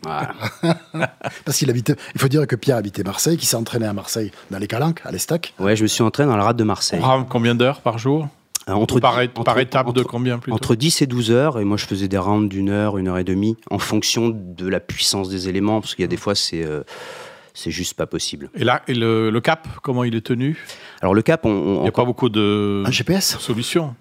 Voilà. 0.03 0.35
Parce 1.45 1.57
qu'il 1.59 1.71
habitait. 1.71 1.97
Il 2.15 2.21
faut 2.21 2.29
dire 2.29 2.47
que 2.47 2.55
Pierre 2.55 2.77
habitait 2.77 3.03
Marseille, 3.03 3.37
qui 3.39 3.47
s'est 3.47 3.57
entraîné 3.57 3.87
à 3.87 3.93
Marseille 3.93 4.31
dans 4.51 4.59
les 4.59 4.67
Calanques, 4.67 5.01
à 5.05 5.11
l'Estac. 5.11 5.55
Ouais, 5.59 5.75
je 5.75 5.83
me 5.83 5.89
suis 5.89 6.03
entraîné 6.03 6.31
dans 6.31 6.37
la 6.37 6.45
rade 6.45 6.57
de 6.59 6.65
Marseille. 6.65 7.01
On 7.03 7.07
rame 7.07 7.27
combien 7.29 7.55
d'heures 7.55 7.81
par 7.81 7.99
jour? 7.99 8.25
Euh, 8.25 8.27
entre, 8.69 8.99
par, 9.01 9.19
entre- 9.37 9.59
étape 9.59 9.93
de 9.93 10.03
combien 10.03 10.39
plutôt 10.39 10.55
Entre 10.57 10.75
10 10.75 11.03
et 11.03 11.07
12 11.07 11.31
heures, 11.31 11.61
et 11.61 11.65
moi 11.65 11.77
je 11.77 11.87
faisais 11.87 12.09
des 12.09 12.19
rounds 12.19 12.49
d'une 12.49 12.69
heure, 12.71 12.99
une 12.99 13.09
heure 13.09 13.19
et 13.19 13.25
demie, 13.25 13.57
en 13.71 13.79
fonction 13.79 14.29
de 14.35 14.67
la 14.69 14.81
puissance 14.81 15.29
des 15.29 15.49
éléments, 15.49 15.81
parce 15.81 15.95
qu'il 15.95 16.03
y 16.03 16.05
a 16.05 16.09
des 16.09 16.17
fois 16.17 16.35
c'est 16.35 16.65
euh, 16.65 16.83
c'est 17.55 17.71
juste 17.71 17.95
pas 17.95 18.07
possible. 18.07 18.51
Et 18.55 18.65
là, 18.65 18.83
et 18.87 18.93
le, 18.95 19.31
le 19.31 19.41
cap, 19.41 19.67
comment 19.83 20.05
il 20.05 20.15
est 20.15 20.21
tenu? 20.27 20.59
Alors 21.01 21.15
le 21.15 21.23
cap, 21.23 21.47
on, 21.47 21.51
on- 21.51 21.77
Il 21.79 21.83
n'y 21.83 21.89
a 21.89 21.93
pas 21.93 22.05
beaucoup 22.05 22.29
de 22.29 22.83
Un 22.85 22.91
GPS 22.91 23.39
solutions. 23.39 23.95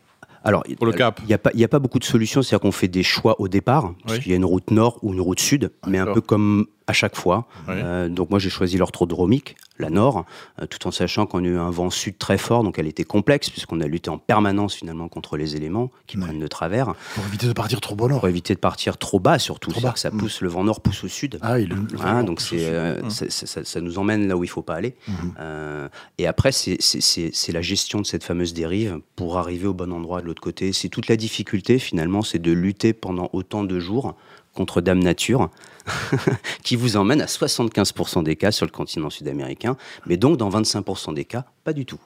alors 0.43 0.63
pour 0.77 0.85
le 0.87 0.91
cap. 0.93 1.19
il 1.23 1.27
n'y 1.27 1.33
a 1.33 1.37
pas 1.37 1.51
il 1.53 1.59
y 1.59 1.63
a 1.63 1.67
pas 1.67 1.79
beaucoup 1.79 1.99
de 1.99 2.03
solutions, 2.03 2.41
c'est-à-dire 2.41 2.61
qu'on 2.61 2.71
fait 2.71 2.87
des 2.87 3.03
choix 3.03 3.39
au 3.39 3.47
départ, 3.47 3.93
parce 4.03 4.17
Oui. 4.17 4.23
qu'il 4.23 4.31
y 4.31 4.33
a 4.33 4.37
une 4.37 4.45
route 4.45 4.71
nord 4.71 4.99
ou 5.03 5.13
une 5.13 5.21
route 5.21 5.39
sud, 5.39 5.71
mais 5.87 5.99
un 5.99 6.07
peu 6.07 6.21
comme 6.21 6.65
à 6.87 6.93
chaque 6.93 7.15
fois. 7.15 7.47
Oui. 7.67 7.73
Euh, 7.77 8.09
donc 8.09 8.29
moi 8.29 8.37
j'ai 8.39 8.49
choisi 8.49 8.77
l'orthodromique, 8.77 9.55
la 9.79 9.89
nord, 9.89 10.25
euh, 10.61 10.65
tout 10.67 10.87
en 10.87 10.91
sachant 10.91 11.25
qu'on 11.25 11.43
a 11.43 11.47
eu 11.47 11.57
un 11.57 11.69
vent 11.71 11.89
sud 11.89 12.17
très 12.17 12.37
fort, 12.37 12.63
donc 12.63 12.77
elle 12.79 12.87
était 12.87 13.03
complexe 13.03 13.49
puisqu'on 13.49 13.81
a 13.81 13.87
lutté 13.87 14.09
en 14.09 14.17
permanence 14.19 14.75
finalement 14.75 15.07
contre 15.09 15.35
les 15.35 15.55
éléments 15.55 15.91
qui 16.07 16.17
Ouais. 16.17 16.23
prennent 16.25 16.39
de 16.39 16.47
travers. 16.47 16.93
pour 17.15 17.25
éviter 17.25 17.47
de 17.47 17.53
partir 17.53 17.81
trop 17.81 17.95
nord. 18.07 18.19
pour 18.19 18.29
éviter 18.29 18.53
de 18.53 18.59
partir 18.59 18.97
trop 18.97 19.19
bas 19.19 19.39
surtout. 19.39 19.71
Trop 19.71 19.81
bas. 19.81 19.93
ça 19.95 20.11
Mm. 20.11 20.17
pousse, 20.17 20.41
le 20.41 20.49
vent 20.49 20.63
nord 20.63 20.79
pousse 20.81 21.03
au 21.03 21.07
sud. 21.07 21.39
Ah, 21.41 21.59
il, 21.59 21.69
le, 21.69 21.75
le 21.75 21.99
Hein, 22.01 22.23
donc 22.23 22.39
c'est, 22.39 22.65
euh, 22.65 23.01
Mm. 23.01 23.09
ça, 23.09 23.63
ça 23.65 23.81
nous 23.81 23.97
emmène 23.97 24.27
là 24.27 24.37
où 24.37 24.43
il 24.43 24.47
faut 24.49 24.61
pas 24.61 24.75
aller. 24.75 24.95
Mhm. 25.07 25.15
Euh, 25.39 25.89
et 26.19 26.27
après, 26.27 26.51
c'est 26.51 27.51
la 27.51 27.61
gestion 27.61 27.99
de 27.99 28.05
cette 28.05 28.23
fameuse 28.23 28.53
dérive 28.53 28.99
pour 29.15 29.37
arriver 29.39 29.67
au 29.67 29.73
bon 29.73 29.91
endroit 29.91 30.21
de 30.21 30.27
l'autre 30.27 30.41
côté. 30.41 30.71
C'est 30.71 30.89
toute 30.89 31.07
la 31.07 31.17
difficulté 31.17 31.79
finalement, 31.79 32.21
c'est 32.21 32.39
de 32.39 32.51
lutter 32.51 32.93
pendant 32.93 33.29
autant 33.33 33.63
de 33.63 33.79
jours 33.79 34.15
contre 34.55 34.81
Dame 34.81 34.99
Nature, 34.99 35.49
qui 36.63 36.75
vous 36.75 36.97
emmène 36.97 37.21
à 37.21 37.25
75% 37.25 38.23
des 38.23 38.35
cas 38.35 38.51
sur 38.51 38.65
le 38.65 38.71
continent 38.71 39.09
sud-américain, 39.09 39.77
mais 40.07 40.17
donc 40.17 40.37
dans 40.37 40.49
25% 40.49 41.13
des 41.13 41.25
cas, 41.25 41.45
pas 41.63 41.73
du 41.73 41.85
tout. 41.85 41.99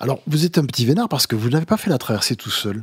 Alors, 0.00 0.20
vous 0.26 0.44
êtes 0.44 0.58
un 0.58 0.64
petit 0.64 0.86
vénard 0.86 1.08
parce 1.08 1.26
que 1.26 1.36
vous 1.36 1.50
n'avez 1.50 1.66
pas 1.66 1.76
fait 1.76 1.90
la 1.90 1.98
traversée 1.98 2.36
tout 2.36 2.50
seul. 2.50 2.82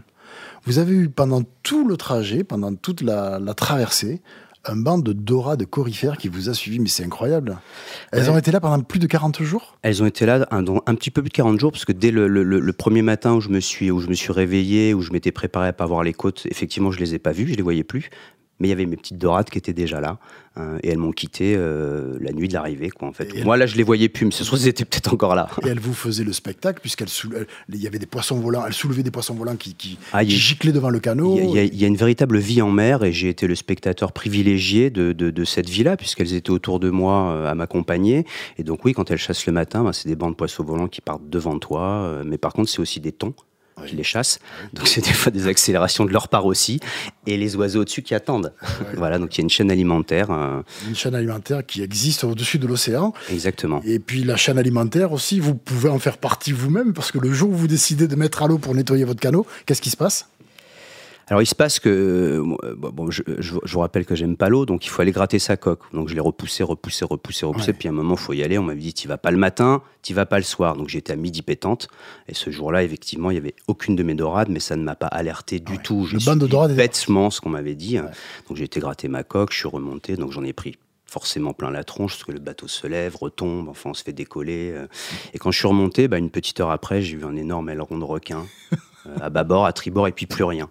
Vous 0.66 0.78
avez 0.80 0.94
eu 0.94 1.10
pendant 1.10 1.42
tout 1.64 1.88
le 1.88 1.98
trajet, 1.98 2.44
pendant 2.44 2.74
toute 2.76 3.02
la, 3.02 3.40
la 3.40 3.54
traversée, 3.56 4.22
un 4.64 4.76
banc 4.76 5.00
de 5.00 5.12
Dora 5.12 5.56
de 5.58 5.66
corifères 5.66 6.18
qui 6.18 6.28
vous 6.28 6.48
a 6.48 6.54
suivi, 6.54 6.78
mais 6.80 6.88
c'est 6.88 7.04
incroyable. 7.04 7.58
Elles 8.12 8.26
Ouais. 8.26 8.30
ont 8.30 8.38
été 8.38 8.52
là 8.52 8.60
pendant 8.60 8.80
plus 8.84 9.00
de 9.00 9.08
40 9.08 9.42
jours? 9.42 9.76
Elles 9.82 10.04
ont 10.04 10.06
été 10.06 10.28
là 10.28 10.48
un, 10.52 10.64
un 10.64 10.96
petit 10.96 11.10
peu 11.10 11.24
plus 11.24 11.30
de 11.30 11.34
40 11.34 11.60
jours, 11.60 11.72
parce 11.72 11.84
que 11.86 11.92
dès 11.92 12.12
le, 12.12 12.28
le- 12.28 12.44
le- 12.44 12.60
le 12.60 12.74
premier 12.74 13.02
matin 13.02 13.34
où 13.34 13.42
je, 13.42 13.50
me 13.50 13.60
suis, 13.60 13.90
où 13.90 14.00
je 14.00 14.08
me 14.08 14.14
suis 14.14 14.32
réveillé, 14.32 14.94
où 14.94 15.02
je 15.02 15.12
m'étais 15.12 15.32
préparé 15.32 15.70
à 15.70 15.74
pas 15.74 15.88
voir 15.88 16.04
les 16.04 16.14
côtes, 16.14 16.46
effectivement, 16.46 16.92
je 16.92 17.00
les 17.00 17.16
ai 17.16 17.20
pas 17.20 17.32
vues, 17.32 17.48
je 17.48 17.56
les 17.56 17.64
voyais 17.64 17.84
plus. 17.84 18.12
Mais 18.62 18.68
il 18.68 18.70
y 18.70 18.74
avait 18.74 18.86
mes 18.86 18.96
petites 18.96 19.18
dorades 19.18 19.50
qui 19.50 19.58
étaient 19.58 19.74
déjà 19.74 20.00
là, 20.00 20.20
hein, 20.56 20.78
et 20.84 20.90
elles 20.90 21.00
m'ont 21.00 21.12
quitté 21.12 21.56
euh, 21.58 22.18
la 22.22 22.32
nuit 22.32 22.48
de 22.48 22.54
l'arrivée, 22.54 22.92
quoi, 22.92 23.08
en 23.08 23.12
fait. 23.12 23.28
Et 23.36 23.44
Moi, 23.44 23.58
là, 23.58 23.66
je 23.66 23.76
les 23.76 23.82
voyais 23.82 24.08
plus, 24.08 24.26
mais 24.26 24.32
ce 24.32 24.44
soir, 24.44 24.62
elles 24.62 24.68
étaient 24.68 24.86
peut-être 24.86 25.12
encore 25.16 25.34
là. 25.34 25.48
et 25.66 25.68
elles 25.70 25.80
vous 25.80 25.96
faisaient 25.96 26.24
le 26.24 26.32
spectacle, 26.32 26.80
puisqu'il 26.80 27.76
y 27.82 27.88
avait 27.88 27.98
des 27.98 28.06
poissons 28.06 28.40
volants, 28.40 28.64
elles 28.68 28.74
soulevaient 28.74 29.02
des 29.02 29.10
poissons 29.10 29.34
volants 29.34 29.56
qui, 29.56 29.74
qui, 29.74 29.98
Ah, 30.14 30.24
qui 30.24 30.32
a- 30.34 30.38
giclaient 30.38 30.72
devant 30.72 30.92
le 30.92 31.00
canot. 31.00 31.40
Il 31.40 31.50
y, 31.50 31.54
y 31.54 31.60
a- 31.60 31.64
il 31.64 31.76
y 31.76 31.84
a 31.84 31.88
une 31.88 31.96
véritable 31.98 32.38
vie 32.38 32.62
en 32.62 32.70
mer 32.70 33.04
et 33.04 33.12
j'ai 33.12 33.30
été 33.30 33.48
le 33.48 33.56
spectateur 33.56 34.12
privilégié 34.12 34.92
de, 34.92 35.12
de- 35.12 35.32
de 35.32 35.44
cette 35.44 35.68
vie-là 35.70 35.98
puisqu'elles 35.98 36.34
étaient 36.36 36.52
autour 36.52 36.80
de 36.80 36.92
moi 36.92 37.32
euh, 37.32 37.50
à 37.50 37.56
m'accompagner. 37.56 38.26
Et 38.60 38.64
donc 38.64 38.86
oui, 38.86 38.94
quand 38.94 39.10
elles 39.10 39.18
chassent 39.18 39.48
le 39.48 39.54
matin, 39.54 39.84
bah, 39.84 39.94
c'est 39.94 40.08
des 40.08 40.16
bancs 40.16 40.30
de 40.32 40.36
poissons 40.36 40.64
volants 40.64 40.88
qui 40.88 41.02
partent 41.02 41.28
devant 41.30 41.58
toi. 41.58 41.82
euh, 41.82 42.24
mais 42.26 42.38
par 42.38 42.54
contre, 42.54 42.70
c'est 42.70 42.80
aussi 42.80 43.00
des 43.00 43.12
thons. 43.12 43.34
Qui 43.88 43.96
les 43.96 44.04
chassent. 44.04 44.40
Donc 44.74 44.88
c'est 44.88 45.02
des 45.02 45.14
fois 45.14 45.32
des 45.32 45.48
accélérations 45.48 46.06
de 46.06 46.12
leur 46.12 46.28
part 46.28 46.46
aussi. 46.46 46.80
Et 47.28 47.38
les 47.38 47.56
oiseaux 47.56 47.82
au-dessus 47.82 48.02
qui 48.04 48.14
attendent. 48.16 48.54
Voilà, 48.96 49.18
donc 49.20 49.36
il 49.36 49.40
y 49.40 49.42
a 49.42 49.44
une 49.44 49.50
chaîne 49.50 49.72
alimentaire. 49.72 50.30
euh, 50.32 50.62
Une 50.88 50.96
chaîne 50.96 51.16
alimentaire 51.16 51.66
qui 51.66 51.82
existe 51.82 52.24
au-dessus 52.24 52.60
de 52.60 52.68
l'océan. 52.68 53.14
exactement. 53.30 53.82
Et 53.86 54.00
puis 54.00 54.24
la 54.24 54.38
chaîne 54.38 54.58
alimentaire 54.58 55.12
aussi, 55.12 55.40
vous 55.40 55.56
pouvez 55.56 55.90
en 55.90 56.00
faire 56.00 56.18
partie 56.18 56.52
vous-même, 56.52 56.94
parce 56.94 57.12
que 57.12 57.18
le 57.20 57.32
jour 57.32 57.50
où 57.50 57.54
vous 57.56 57.68
décidez 57.68 58.08
de 58.08 58.16
mettre 58.16 58.44
à 58.44 58.48
l'eau 58.48 58.58
pour 58.58 58.74
nettoyer 58.76 59.04
votre 59.04 59.20
canot, 59.20 59.46
qu'est-ce 59.66 59.82
qui 59.82 59.90
se 59.90 59.98
passe? 59.98 60.28
Alors 61.28 61.42
il 61.42 61.46
se 61.46 61.56
passe 61.56 61.80
que, 61.80 61.90
euh, 61.90 62.76
bon, 62.76 63.10
je, 63.10 63.22
je- 63.40 63.56
je 63.64 63.74
vous 63.74 63.80
rappelle 63.80 64.06
que 64.06 64.16
j'aime 64.16 64.36
pas 64.36 64.50
l'eau, 64.50 64.66
donc 64.66 64.86
il 64.86 64.90
faut 64.90 65.02
aller 65.02 65.12
gratter 65.14 65.40
sa 65.40 65.56
coque. 65.56 65.80
Donc 65.94 66.10
je 66.10 66.14
l'ai 66.14 66.20
repoussé, 66.20 66.62
repoussé, 66.64 67.06
repoussé, 67.06 67.46
repoussé. 67.46 67.68
Ouais. 67.72 67.78
Puis 67.78 67.88
à 67.88 67.92
un 67.92 67.94
moment, 67.94 68.16
il 68.16 68.20
faut 68.20 68.34
y 68.34 68.44
aller. 68.44 68.58
On 68.58 68.64
m'avait 68.64 68.82
dit, 68.82 68.94
tu 68.94 69.08
vas 69.08 69.18
pas 69.18 69.32
le 69.32 69.38
matin, 69.38 69.82
tu 70.02 70.14
vas 70.14 70.26
pas 70.26 70.38
le 70.38 70.44
soir. 70.44 70.76
Donc 70.76 70.90
j'étais 70.90 71.14
à 71.14 71.16
midi 71.16 71.42
pétante. 71.42 71.88
Et 72.28 72.34
ce 72.34 72.50
jour-là, 72.50 72.84
effectivement, 72.84 73.32
il 73.32 73.36
y 73.36 73.38
avait 73.38 73.56
aucune 73.68 73.96
de 73.96 74.04
mes 74.04 74.14
dorades, 74.16 74.50
mais 74.50 74.60
ça 74.60 74.76
ne 74.76 74.84
m'a 74.84 74.96
pas 74.96 75.08
alerté 75.08 75.60
du 75.60 75.74
Ouais. 75.74 75.78
tout. 75.82 76.06
J'ai 76.10 76.18
Le 76.18 76.36
de 76.68 76.74
est- 76.74 76.76
bêtement 76.76 77.30
ce 77.30 77.40
qu'on 77.40 77.50
m'avait 77.50 77.76
dit. 77.76 77.98
Donc 78.50 78.58
j'ai 78.58 78.66
été 78.66 78.80
gratter 78.82 79.08
ma 79.08 79.24
coque, 79.24 79.54
je 79.54 79.58
suis 79.60 79.68
remonté, 79.70 80.16
donc 80.18 80.32
j'en 80.32 80.44
ai 80.44 80.54
pris 80.54 80.78
forcément 81.06 81.54
plein 81.54 81.72
la 81.72 81.84
tronche, 81.84 82.14
parce 82.14 82.24
que 82.24 82.32
le 82.32 82.40
bateau 82.40 82.68
se 82.70 82.88
lève, 82.88 83.16
retombe, 83.18 83.68
enfin 83.68 83.90
on 83.90 83.94
se 83.94 84.02
fait 84.04 84.14
décoller. 84.14 84.72
euh. 84.74 84.88
Et 85.34 85.40
quand 85.40 85.52
je 85.52 85.60
suis 85.60 85.68
remonté, 85.68 86.08
bah, 86.08 86.18
une 86.18 86.30
petite 86.30 86.60
heure 86.62 86.72
après, 86.72 87.02
j'ai 87.02 87.18
vu 87.18 87.26
un 87.26 87.36
énorme 87.36 87.70
aileron 87.70 87.98
de 87.98 88.06
requin, 88.06 88.46
à 89.22 89.30
bâbord, 89.30 89.66
à 89.66 89.74
tribord, 89.74 90.08
et 90.08 90.12
puis 90.12 90.26
plus 90.26 90.44
rien. 90.44 90.70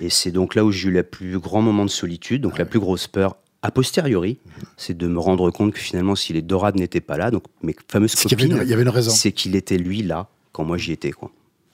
Et 0.00 0.10
c'est 0.10 0.30
donc 0.30 0.54
là 0.54 0.64
où 0.64 0.72
j'ai 0.72 0.88
eu 0.88 0.92
le 0.92 1.02
plus 1.02 1.38
grand 1.38 1.62
moment 1.62 1.84
de 1.84 1.90
solitude, 1.90 2.42
donc 2.42 2.58
la 2.58 2.64
plus 2.64 2.80
grosse 2.80 3.06
peur 3.06 3.36
a 3.62 3.70
posteriori, 3.70 4.38
c'est 4.76 4.96
de 4.96 5.06
me 5.08 5.18
rendre 5.18 5.50
compte 5.50 5.72
que 5.72 5.78
finalement, 5.78 6.14
si 6.14 6.32
les 6.32 6.42
dorades 6.42 6.76
n'étaient 6.76 7.00
pas 7.00 7.16
là, 7.16 7.30
donc 7.30 7.44
mes 7.62 7.74
fameuses 7.90 8.14
Parce 8.14 8.22
qu'il 8.26 8.32
y 8.32 8.34
avait 8.34 8.42
copines, 8.48 8.56
une- 8.62 8.66
il 8.66 8.70
y 8.70 8.74
avait 8.74 8.82
une 8.82 8.88
raison. 8.90 9.10
c'est 9.10 9.32
qu'il 9.32 9.56
était 9.56 9.78
lui 9.78 10.02
là 10.02 10.28
quand 10.52 10.64
moi 10.64 10.76
j'y 10.76 10.92
étais. 10.92 11.12
Quoi. 11.12 11.30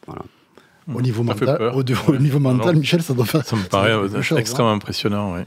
Voilà. 0.06 0.22
Au 0.92 1.02
niveau 1.02 1.24
Ça 1.26 1.34
fait 1.34 1.44
mental, 1.46 1.58
peur. 1.58 1.76
au, 1.76 2.16
niveau 2.16 2.38
mental 2.40 2.74
non. 2.74 2.80
Michel, 2.80 3.02
ça 3.02 3.14
doit 3.14 3.24
faire. 3.26 3.44
Ça 3.44 3.56
me 3.56 3.62
paraît 3.64 3.90
euh, 3.92 4.08
hein. 4.14 4.36
extrêmement 4.36 4.72
impressionnant. 4.72 5.34
oui. 5.34 5.42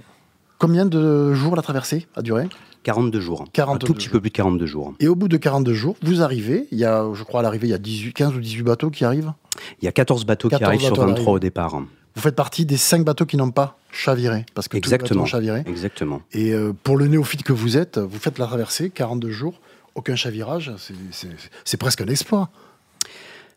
Combien 0.57 0.85
de 0.85 1.33
jours 1.33 1.55
la 1.55 1.61
traversée 1.61 2.07
a 2.15 2.21
duré? 2.21 2.47
42 2.83 3.19
jours. 3.19 3.45
42 3.53 3.75
un 3.75 3.79
tout 3.87 3.93
petit 3.93 4.05
jours. 4.05 4.11
peu 4.13 4.21
plus 4.21 4.29
de 4.29 4.35
42 4.35 4.65
jours. 4.65 4.93
Et 4.99 5.07
au 5.07 5.15
bout 5.15 5.27
de 5.27 5.37
42 5.37 5.73
jours, 5.73 5.95
vous 6.03 6.21
arrivez, 6.21 6.67
il 6.71 6.77
y 6.77 6.85
a, 6.85 7.05
je 7.13 7.23
crois 7.23 7.39
à 7.39 7.43
l'arrivée, 7.43 7.67
il 7.67 7.71
y 7.71 7.73
a 7.73 7.77
18, 7.77 8.13
15 8.13 8.35
ou 8.35 8.39
18 8.39 8.63
bateaux 8.63 8.89
qui 8.89 9.05
arrivent? 9.05 9.31
Il 9.81 9.85
y 9.85 9.87
a 9.87 9.91
14 9.91 10.25
bateaux 10.25 10.49
14 10.49 10.59
qui 10.59 10.65
arrivent 10.65 10.81
sur 10.81 10.89
bateaux 10.91 11.01
23 11.07 11.13
arrivent. 11.23 11.29
au 11.29 11.39
départ. 11.39 11.81
Vous 12.15 12.21
faites 12.21 12.35
partie 12.35 12.65
des 12.65 12.77
5 12.77 13.03
bateaux 13.03 13.25
qui 13.25 13.37
n'ont 13.37 13.51
pas 13.51 13.77
chaviré, 13.91 14.45
parce 14.53 14.67
que 14.67 14.77
Exactement. 14.77 15.23
ont 15.23 15.25
chaviré. 15.25 15.63
Exactement. 15.65 16.21
Et 16.31 16.51
euh, 16.51 16.73
pour 16.83 16.97
le 16.97 17.07
néophyte 17.07 17.43
que 17.43 17.53
vous 17.53 17.77
êtes, 17.77 17.97
vous 17.97 18.19
faites 18.19 18.37
la 18.37 18.45
traversée, 18.45 18.89
42 18.89 19.31
jours, 19.31 19.59
aucun 19.95 20.15
chavirage, 20.15 20.71
c'est 21.63 21.77
presque 21.77 22.01
un 22.01 22.07
exploit. 22.07 22.49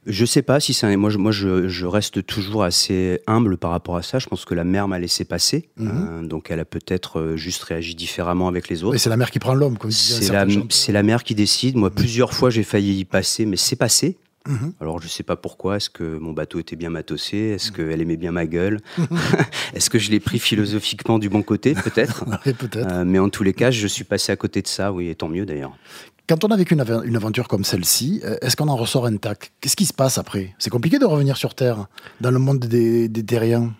Je 0.06 0.24
sais 0.24 0.42
pas 0.42 0.60
si 0.60 0.72
c'est 0.72 0.86
un- 0.86 0.96
moi, 0.96 1.10
je, 1.10 1.18
moi 1.18 1.32
je, 1.32 1.68
je 1.68 1.84
reste 1.86 2.24
toujours 2.24 2.62
assez 2.62 3.20
humble 3.26 3.56
par 3.56 3.72
rapport 3.72 3.96
à 3.96 4.02
ça. 4.02 4.18
Je 4.18 4.26
pense 4.26 4.44
que 4.44 4.54
la 4.54 4.64
mer 4.64 4.86
m'a 4.88 4.98
laissé 4.98 5.24
passer, 5.24 5.68
Mhm. 5.76 5.90
Euh, 5.90 6.22
donc 6.26 6.50
elle 6.50 6.60
a 6.60 6.64
peut-être 6.64 7.18
euh, 7.20 7.36
juste 7.36 7.62
réagi 7.64 7.94
différemment 7.94 8.48
avec 8.48 8.68
les 8.68 8.84
autres. 8.84 8.94
Et 8.94 8.98
c'est 8.98 9.10
la 9.10 9.16
mer 9.16 9.30
qui 9.30 9.38
prend 9.38 9.54
l'homme, 9.54 9.76
comme 9.78 9.90
C'est 9.90 10.32
la, 10.92 11.02
mer 11.02 11.24
qui 11.24 11.34
décide. 11.34 11.76
Moi, 11.76 11.90
plusieurs 11.90 12.32
fois, 12.32 12.50
j'ai 12.50 12.62
failli 12.62 13.00
y 13.00 13.04
passer, 13.04 13.46
mais 13.46 13.56
c'est 13.56 13.76
passé. 13.76 14.16
Mhm. 14.48 14.74
Alors, 14.80 15.02
je 15.02 15.08
sais 15.08 15.24
pas 15.24 15.34
pourquoi. 15.34 15.76
Est-ce 15.78 15.90
que 15.90 16.18
mon 16.18 16.32
bateau 16.32 16.60
était 16.60 16.76
bien 16.76 16.88
matossé? 16.90 17.36
Est-ce 17.36 17.72
qu'elle 17.72 18.00
aimait 18.00 18.16
bien 18.16 18.30
ma 18.30 18.46
gueule? 18.46 18.78
Est-ce 19.74 19.90
que 19.90 19.98
je 19.98 20.10
l'ai 20.12 20.20
pris 20.20 20.38
philosophiquement 20.38 21.18
du 21.18 21.28
bon 21.28 21.42
côté? 21.42 21.74
Peut-être. 21.74 22.24
Peut-être. 22.44 22.76
Euh, 22.92 23.04
mais 23.04 23.18
en 23.18 23.28
tous 23.28 23.42
les 23.42 23.52
cas, 23.54 23.72
je 23.72 23.86
suis 23.88 24.04
passé 24.04 24.30
à 24.30 24.36
côté 24.36 24.62
de 24.62 24.68
ça, 24.68 24.92
oui, 24.92 25.08
et 25.08 25.16
tant 25.16 25.28
mieux 25.28 25.46
d'ailleurs. 25.46 25.76
Quand 26.28 26.42
on 26.44 26.48
a 26.48 26.56
vécu 26.56 26.74
une, 26.74 26.82
aven- 26.82 27.04
une 27.04 27.14
aventure 27.16 27.46
comme 27.46 27.62
celle-ci, 27.64 28.20
euh, 28.24 28.36
est-ce 28.42 28.56
qu'on 28.56 28.68
en 28.68 28.76
ressort 28.76 29.06
intact? 29.06 29.52
Qu'est-ce 29.60 29.76
qui 29.76 29.86
se 29.86 29.92
passe 29.94 30.18
après? 30.18 30.54
C'est 30.58 30.70
compliqué 30.70 30.98
de 30.98 31.04
revenir 31.04 31.36
sur 31.36 31.54
Terre, 31.54 31.86
dans 32.20 32.30
le 32.32 32.38
monde 32.40 32.58
des, 32.60 33.08
des 33.08 33.24
terriens. 33.24 33.72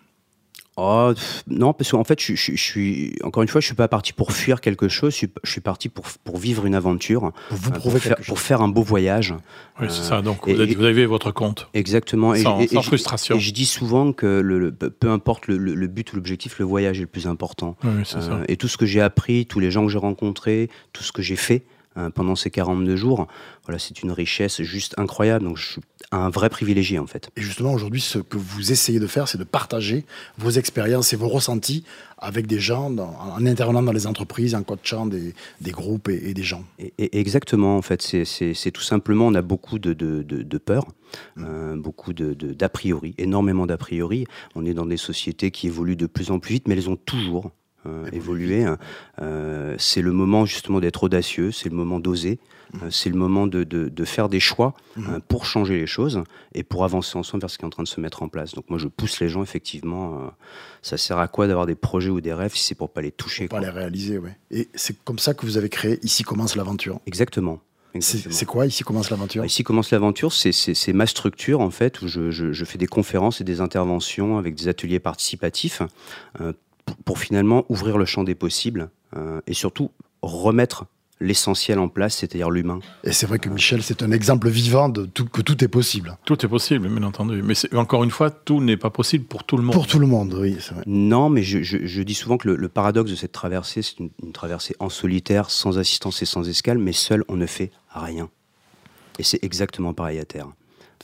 Oh, 0.79 1.13
non, 1.49 1.73
parce 1.73 1.91
qu'en 1.91 2.05
fait, 2.05 2.21
je, 2.21 2.35
je- 2.35 2.53
je 2.55 2.63
suis 2.63 3.17
encore 3.25 3.43
une 3.43 3.49
fois, 3.49 3.63
je 3.63 3.67
suis 3.67 3.75
pas 3.75 3.89
parti 3.89 4.13
pour 4.13 4.31
fuir 4.33 4.61
quelque 4.61 4.89
chose. 4.89 5.13
Je 5.13 5.17
suis, 5.17 5.29
je 5.43 5.51
suis 5.51 5.63
parti 5.63 5.89
pour, 5.89 6.05
pour 6.23 6.37
vivre 6.37 6.67
une 6.67 6.75
aventure, 6.75 7.33
Pour 7.49 7.57
vous 7.59 7.71
euh, 7.71 7.73
prouver 7.73 7.95
pour, 7.99 8.03
faire, 8.03 8.17
pour 8.27 8.39
faire 8.39 8.61
un 8.61 8.69
beau 8.69 8.83
voyage. 8.83 9.35
Oui, 9.81 9.87
c'est 9.89 10.03
ça. 10.03 10.21
Donc, 10.21 10.41
et- 10.47 10.53
vous, 10.55 10.85
et- 10.85 10.87
avez 10.87 11.07
votre 11.07 11.31
compte. 11.33 11.69
Exactement. 11.73 12.35
Sans- 12.37 12.61
je- 12.61 12.81
frustration. 12.83 13.37
Et 13.37 13.41
je 13.41 13.53
dis 13.55 13.65
souvent 13.65 14.13
que 14.13 14.27
le, 14.27 14.59
le- 14.59 14.71
peu 14.71 15.11
importe 15.11 15.47
le, 15.49 15.57
le- 15.57 15.75
le 15.75 15.87
but 15.87 16.13
ou 16.13 16.17
l'objectif, 16.17 16.59
le 16.59 16.67
voyage 16.67 16.99
est 16.99 17.03
le 17.03 17.07
plus 17.07 17.27
important. 17.27 17.75
Oui, 17.83 18.03
c'est 18.05 18.21
ça. 18.21 18.33
Euh, 18.33 18.45
et 18.47 18.59
tout 18.59 18.69
ce 18.69 18.77
que 18.77 18.85
j'ai 18.87 19.01
appris, 19.01 19.47
tous 19.47 19.61
les 19.61 19.71
gens 19.71 19.85
que 19.87 19.91
j'ai 19.91 19.99
rencontrés, 19.99 20.69
tout 20.93 21.03
ce 21.03 21.11
que 21.11 21.23
j'ai 21.23 21.37
fait 21.37 21.63
euh, 21.65 21.76
pendant 22.15 22.37
ces 22.37 22.51
42 22.51 22.97
jours, 22.97 23.27
voilà, 23.65 23.79
c'est 23.79 24.03
une 24.03 24.13
richesse 24.13 24.63
juste 24.63 24.95
incroyable. 24.99 25.45
Donc, 25.45 25.57
je 25.57 25.67
suis 25.73 25.81
un 26.13 26.29
vrai 26.31 26.49
privilégié 26.51 26.99
en 26.99 27.07
fait. 27.07 27.31
Et 27.37 27.43
justement, 27.43 27.73
aujourd'hui, 27.73 28.01
ce 28.01 28.19
que 28.19 28.37
vous 28.37 28.71
essayez 28.71 29.01
de 29.01 29.07
faire, 29.07 29.27
c'est 29.29 29.39
de 29.39 29.45
partager 29.45 30.05
vos 30.39 30.51
expériences 30.51 31.13
et 31.13 31.17
vos 31.17 31.29
ressentis 31.29 31.85
avec 32.19 32.47
des 32.47 32.61
gens, 32.61 32.91
dans- 32.91 33.15
en 33.19 33.45
intervenant 33.45 33.83
dans 33.83 33.93
les 33.93 34.07
entreprises, 34.07 34.55
en 34.55 34.63
coachant 34.63 35.07
des, 35.07 35.35
des 35.61 35.71
groupes 35.73 36.09
et, 36.09 36.31
et 36.31 36.35
des 36.35 36.43
gens. 36.45 36.65
Et, 36.79 36.93
et- 36.99 37.19
exactement, 37.19 37.77
en 37.77 37.83
fait, 37.83 38.03
c'est- 38.03 38.71
tout 38.71 38.83
simplement, 38.83 39.27
on 39.27 39.35
a 39.35 39.43
beaucoup 39.43 39.79
de, 39.79 39.93
de, 39.93 40.23
de- 40.23 40.43
de 40.43 40.59
peur, 40.59 40.85
euh, 41.39 41.77
beaucoup 41.77 42.13
d'a 42.13 42.69
priori, 42.69 43.15
énormément 43.19 43.67
d'a 43.67 43.77
priori. 43.79 44.27
On 44.55 44.65
est 44.65 44.75
dans 44.75 44.87
des 44.87 44.97
sociétés 44.97 45.51
qui 45.51 45.67
évoluent 45.67 45.97
de 45.97 46.07
plus 46.07 46.31
en 46.31 46.39
plus 46.39 46.55
vite, 46.55 46.69
mais 46.69 46.75
elles 46.75 46.89
ont 46.91 46.97
toujours 46.97 47.51
euh, 47.87 48.09
évolué. 48.13 48.65
hein. 48.65 48.79
Euh, 49.23 49.75
c'est 49.79 50.03
le 50.03 50.13
moment 50.13 50.45
justement 50.47 50.81
d'être 50.81 51.05
audacieux, 51.05 51.53
c'est 51.53 51.69
le 51.69 51.77
moment 51.77 52.01
d'oser, 52.01 52.39
euh, 52.83 52.91
c'est 52.91 53.11
le 53.11 53.17
moment 53.17 53.47
de, 53.47 53.65
de- 53.65 53.89
de 53.89 54.05
faire 54.05 54.29
des 54.29 54.41
choix 54.41 54.75
euh, 54.99 55.21
pour 55.29 55.47
changer 55.47 55.79
les 55.79 55.87
choses 55.87 56.23
et 56.55 56.63
pour 56.63 56.85
avancer 56.85 57.17
ensemble 57.17 57.43
vers 57.43 57.51
ce 57.51 57.59
qui 57.59 57.63
est 57.65 57.67
en 57.67 57.71
train 57.71 57.83
de 57.85 57.89
se 57.89 58.01
mettre 58.01 58.23
en 58.23 58.29
place. 58.29 58.55
Donc 58.55 58.69
moi, 58.69 58.79
je 58.79 58.89
pousse 58.89 59.21
les 59.21 59.29
gens, 59.29 59.43
effectivement. 59.43 60.33
ça 60.83 60.97
sert 60.97 61.19
à 61.19 61.29
quoi 61.29 61.47
d'avoir 61.47 61.67
des 61.67 61.75
projets 61.77 62.11
ou 62.11 62.21
des 62.21 62.33
rêves 62.33 62.55
si 62.55 62.63
c'est 62.65 62.75
pour 62.75 62.91
pas 62.91 63.03
les 63.03 63.13
toucher 63.13 63.49
Pas 63.49 63.59
quoi. 63.59 63.67
les 63.67 63.71
réaliser, 63.73 64.19
ouais. 64.19 64.37
Et 64.51 64.69
c'est 64.75 64.97
comme 65.05 65.19
ça 65.19 65.35
que 65.35 65.47
vous 65.47 65.57
avez 65.59 65.69
créé 65.69 65.99
Ici 66.03 66.23
commence 66.25 66.57
l'aventure. 66.57 67.01
Exactement. 67.07 67.61
C'est 67.99 68.45
quoi 68.45 68.67
Ici 68.67 68.85
commence 68.85 69.09
l'aventure? 69.09 69.43
Ici 69.47 69.65
commence 69.65 69.91
l'aventure, 69.91 70.31
c'est- 70.31 70.93
ma 70.93 71.07
structure 71.07 71.63
en 71.63 71.71
fait 71.71 72.03
où 72.03 72.09
je, 72.09 72.31
je- 72.31 72.53
je 72.53 72.65
fais 72.67 72.77
des 72.77 72.87
conférences 72.87 73.41
et 73.41 73.45
des 73.45 73.63
interventions 73.63 74.37
avec 74.37 74.55
des 74.55 74.69
ateliers 74.69 74.99
participatifs 75.01 75.81
euh, 76.43 76.53
pour, 77.05 77.19
finalement 77.19 77.65
ouvrir 77.69 77.99
le 77.99 78.05
champ 78.05 78.25
des 78.25 78.35
possibles 78.35 78.91
euh, 79.17 79.41
et 79.47 79.55
surtout 79.55 79.91
remettre 80.23 80.87
l'essentiel 81.19 81.79
en 81.79 81.89
place, 81.89 82.17
c'est-à-dire 82.17 82.51
l'humain. 82.51 82.79
Et 83.03 83.13
c'est 83.13 83.25
vrai 83.27 83.39
que 83.39 83.49
Michel, 83.49 83.83
c'est 83.83 84.03
un 84.03 84.11
exemple 84.13 84.51
vivant 84.51 84.91
de 84.91 85.07
tout, 85.07 85.25
que 85.25 85.41
tout 85.41 85.65
est 85.65 85.69
possible. 85.69 86.19
Tout 86.27 86.45
est 86.45 86.49
possible, 86.49 86.89
bien 86.89 87.03
entendu. 87.05 87.43
Mais 87.43 87.55
c'est- 87.55 87.75
encore 87.75 88.05
une 88.05 88.11
fois, 88.11 88.31
tout 88.31 88.61
n'est 88.61 88.77
pas 88.77 88.91
possible 88.91 89.25
pour 89.25 89.45
tout 89.45 89.57
le 89.57 89.63
monde. 89.63 89.73
Pour 89.75 89.87
tout 89.87 89.99
le 89.99 90.07
monde, 90.07 90.35
oui, 90.39 90.59
c'est 90.61 90.75
vrai. 90.75 90.83
Non, 90.87 91.31
mais 91.31 91.43
je, 91.43 91.63
je- 91.63 91.87
je 91.87 92.03
dis 92.03 92.13
souvent 92.13 92.37
que 92.37 92.49
le, 92.49 92.57
le 92.57 92.69
paradoxe 92.69 93.11
de 93.11 93.17
cette 93.17 93.33
traversée, 93.33 93.81
c'est 93.81 93.99
une, 93.99 94.11
une 94.23 94.33
traversée 94.33 94.77
en 94.79 94.91
solitaire, 94.91 95.49
sans 95.49 95.79
assistance 95.79 96.21
et 96.21 96.27
sans 96.27 96.47
escale, 96.51 96.77
mais 96.77 96.93
seul, 96.93 97.25
on 97.29 97.37
ne 97.37 97.47
fait 97.47 97.71
rien. 97.95 98.29
Et 99.19 99.23
c'est 99.23 99.43
exactement 99.43 99.95
pareil 99.95 100.19
à 100.19 100.27
terre. 100.27 100.49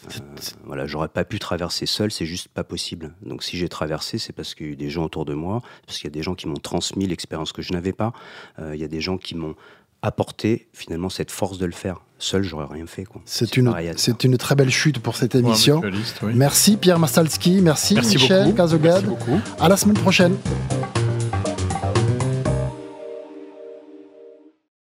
Euh, 0.05 0.19
voilà, 0.65 0.87
j'aurais 0.87 1.09
pas 1.09 1.25
pu 1.25 1.39
traverser 1.39 1.87
seul, 1.87 2.11
c'est 2.11 2.27
juste 2.27 2.49
pas 2.49 2.65
possible. 2.65 3.15
Donc 3.23 3.43
si 3.43 3.57
j'ai 3.57 3.69
traversé, 3.69 4.19
c'est 4.19 4.33
parce 4.33 4.55
qu'il 4.55 4.67
y 4.67 4.69
a 4.71 4.73
eu 4.73 4.77
des 4.77 4.91
gens 4.91 5.05
autour 5.05 5.25
de 5.25 5.35
moi, 5.35 5.63
parce 5.87 5.99
qu'il 5.99 6.07
y 6.07 6.13
a 6.13 6.15
des 6.15 6.23
gens 6.23 6.35
qui 6.35 6.49
m'ont 6.49 6.55
transmis 6.55 7.07
l'expérience 7.07 7.53
que 7.53 7.63
je 7.63 7.73
n'avais 7.73 7.93
pas. 7.93 8.13
Euh, 8.59 8.75
il 8.75 8.81
y 8.81 8.85
a 8.85 8.89
des 8.89 9.01
gens 9.01 9.19
qui 9.19 9.35
m'ont 9.35 9.55
apporté 10.03 10.69
finalement 10.73 11.09
cette 11.09 11.31
force 11.31 11.59
de 11.59 11.67
le 11.67 11.73
faire. 11.73 12.01
Seul, 12.19 12.43
j'aurais 12.43 12.67
rien 12.69 12.87
fait. 12.87 13.05
C'est 13.25 13.57
une, 13.57 13.73
c'est 13.97 14.25
une 14.25 14.37
très 14.37 14.55
belle 14.55 14.71
chute 14.71 14.99
pour 14.99 15.17
cette 15.17 15.35
émission. 15.35 15.81
oui. 16.23 16.33
Merci 16.35 16.77
Pierre 16.77 16.99
Mastalski, 16.99 17.61
merci, 17.63 17.95
Merci 17.95 18.17
Michel 18.17 18.55
beaucoup. 19.05 19.41
À 19.59 19.69
la 19.69 19.77
semaine 19.77 19.99
prochaine. 19.99 20.37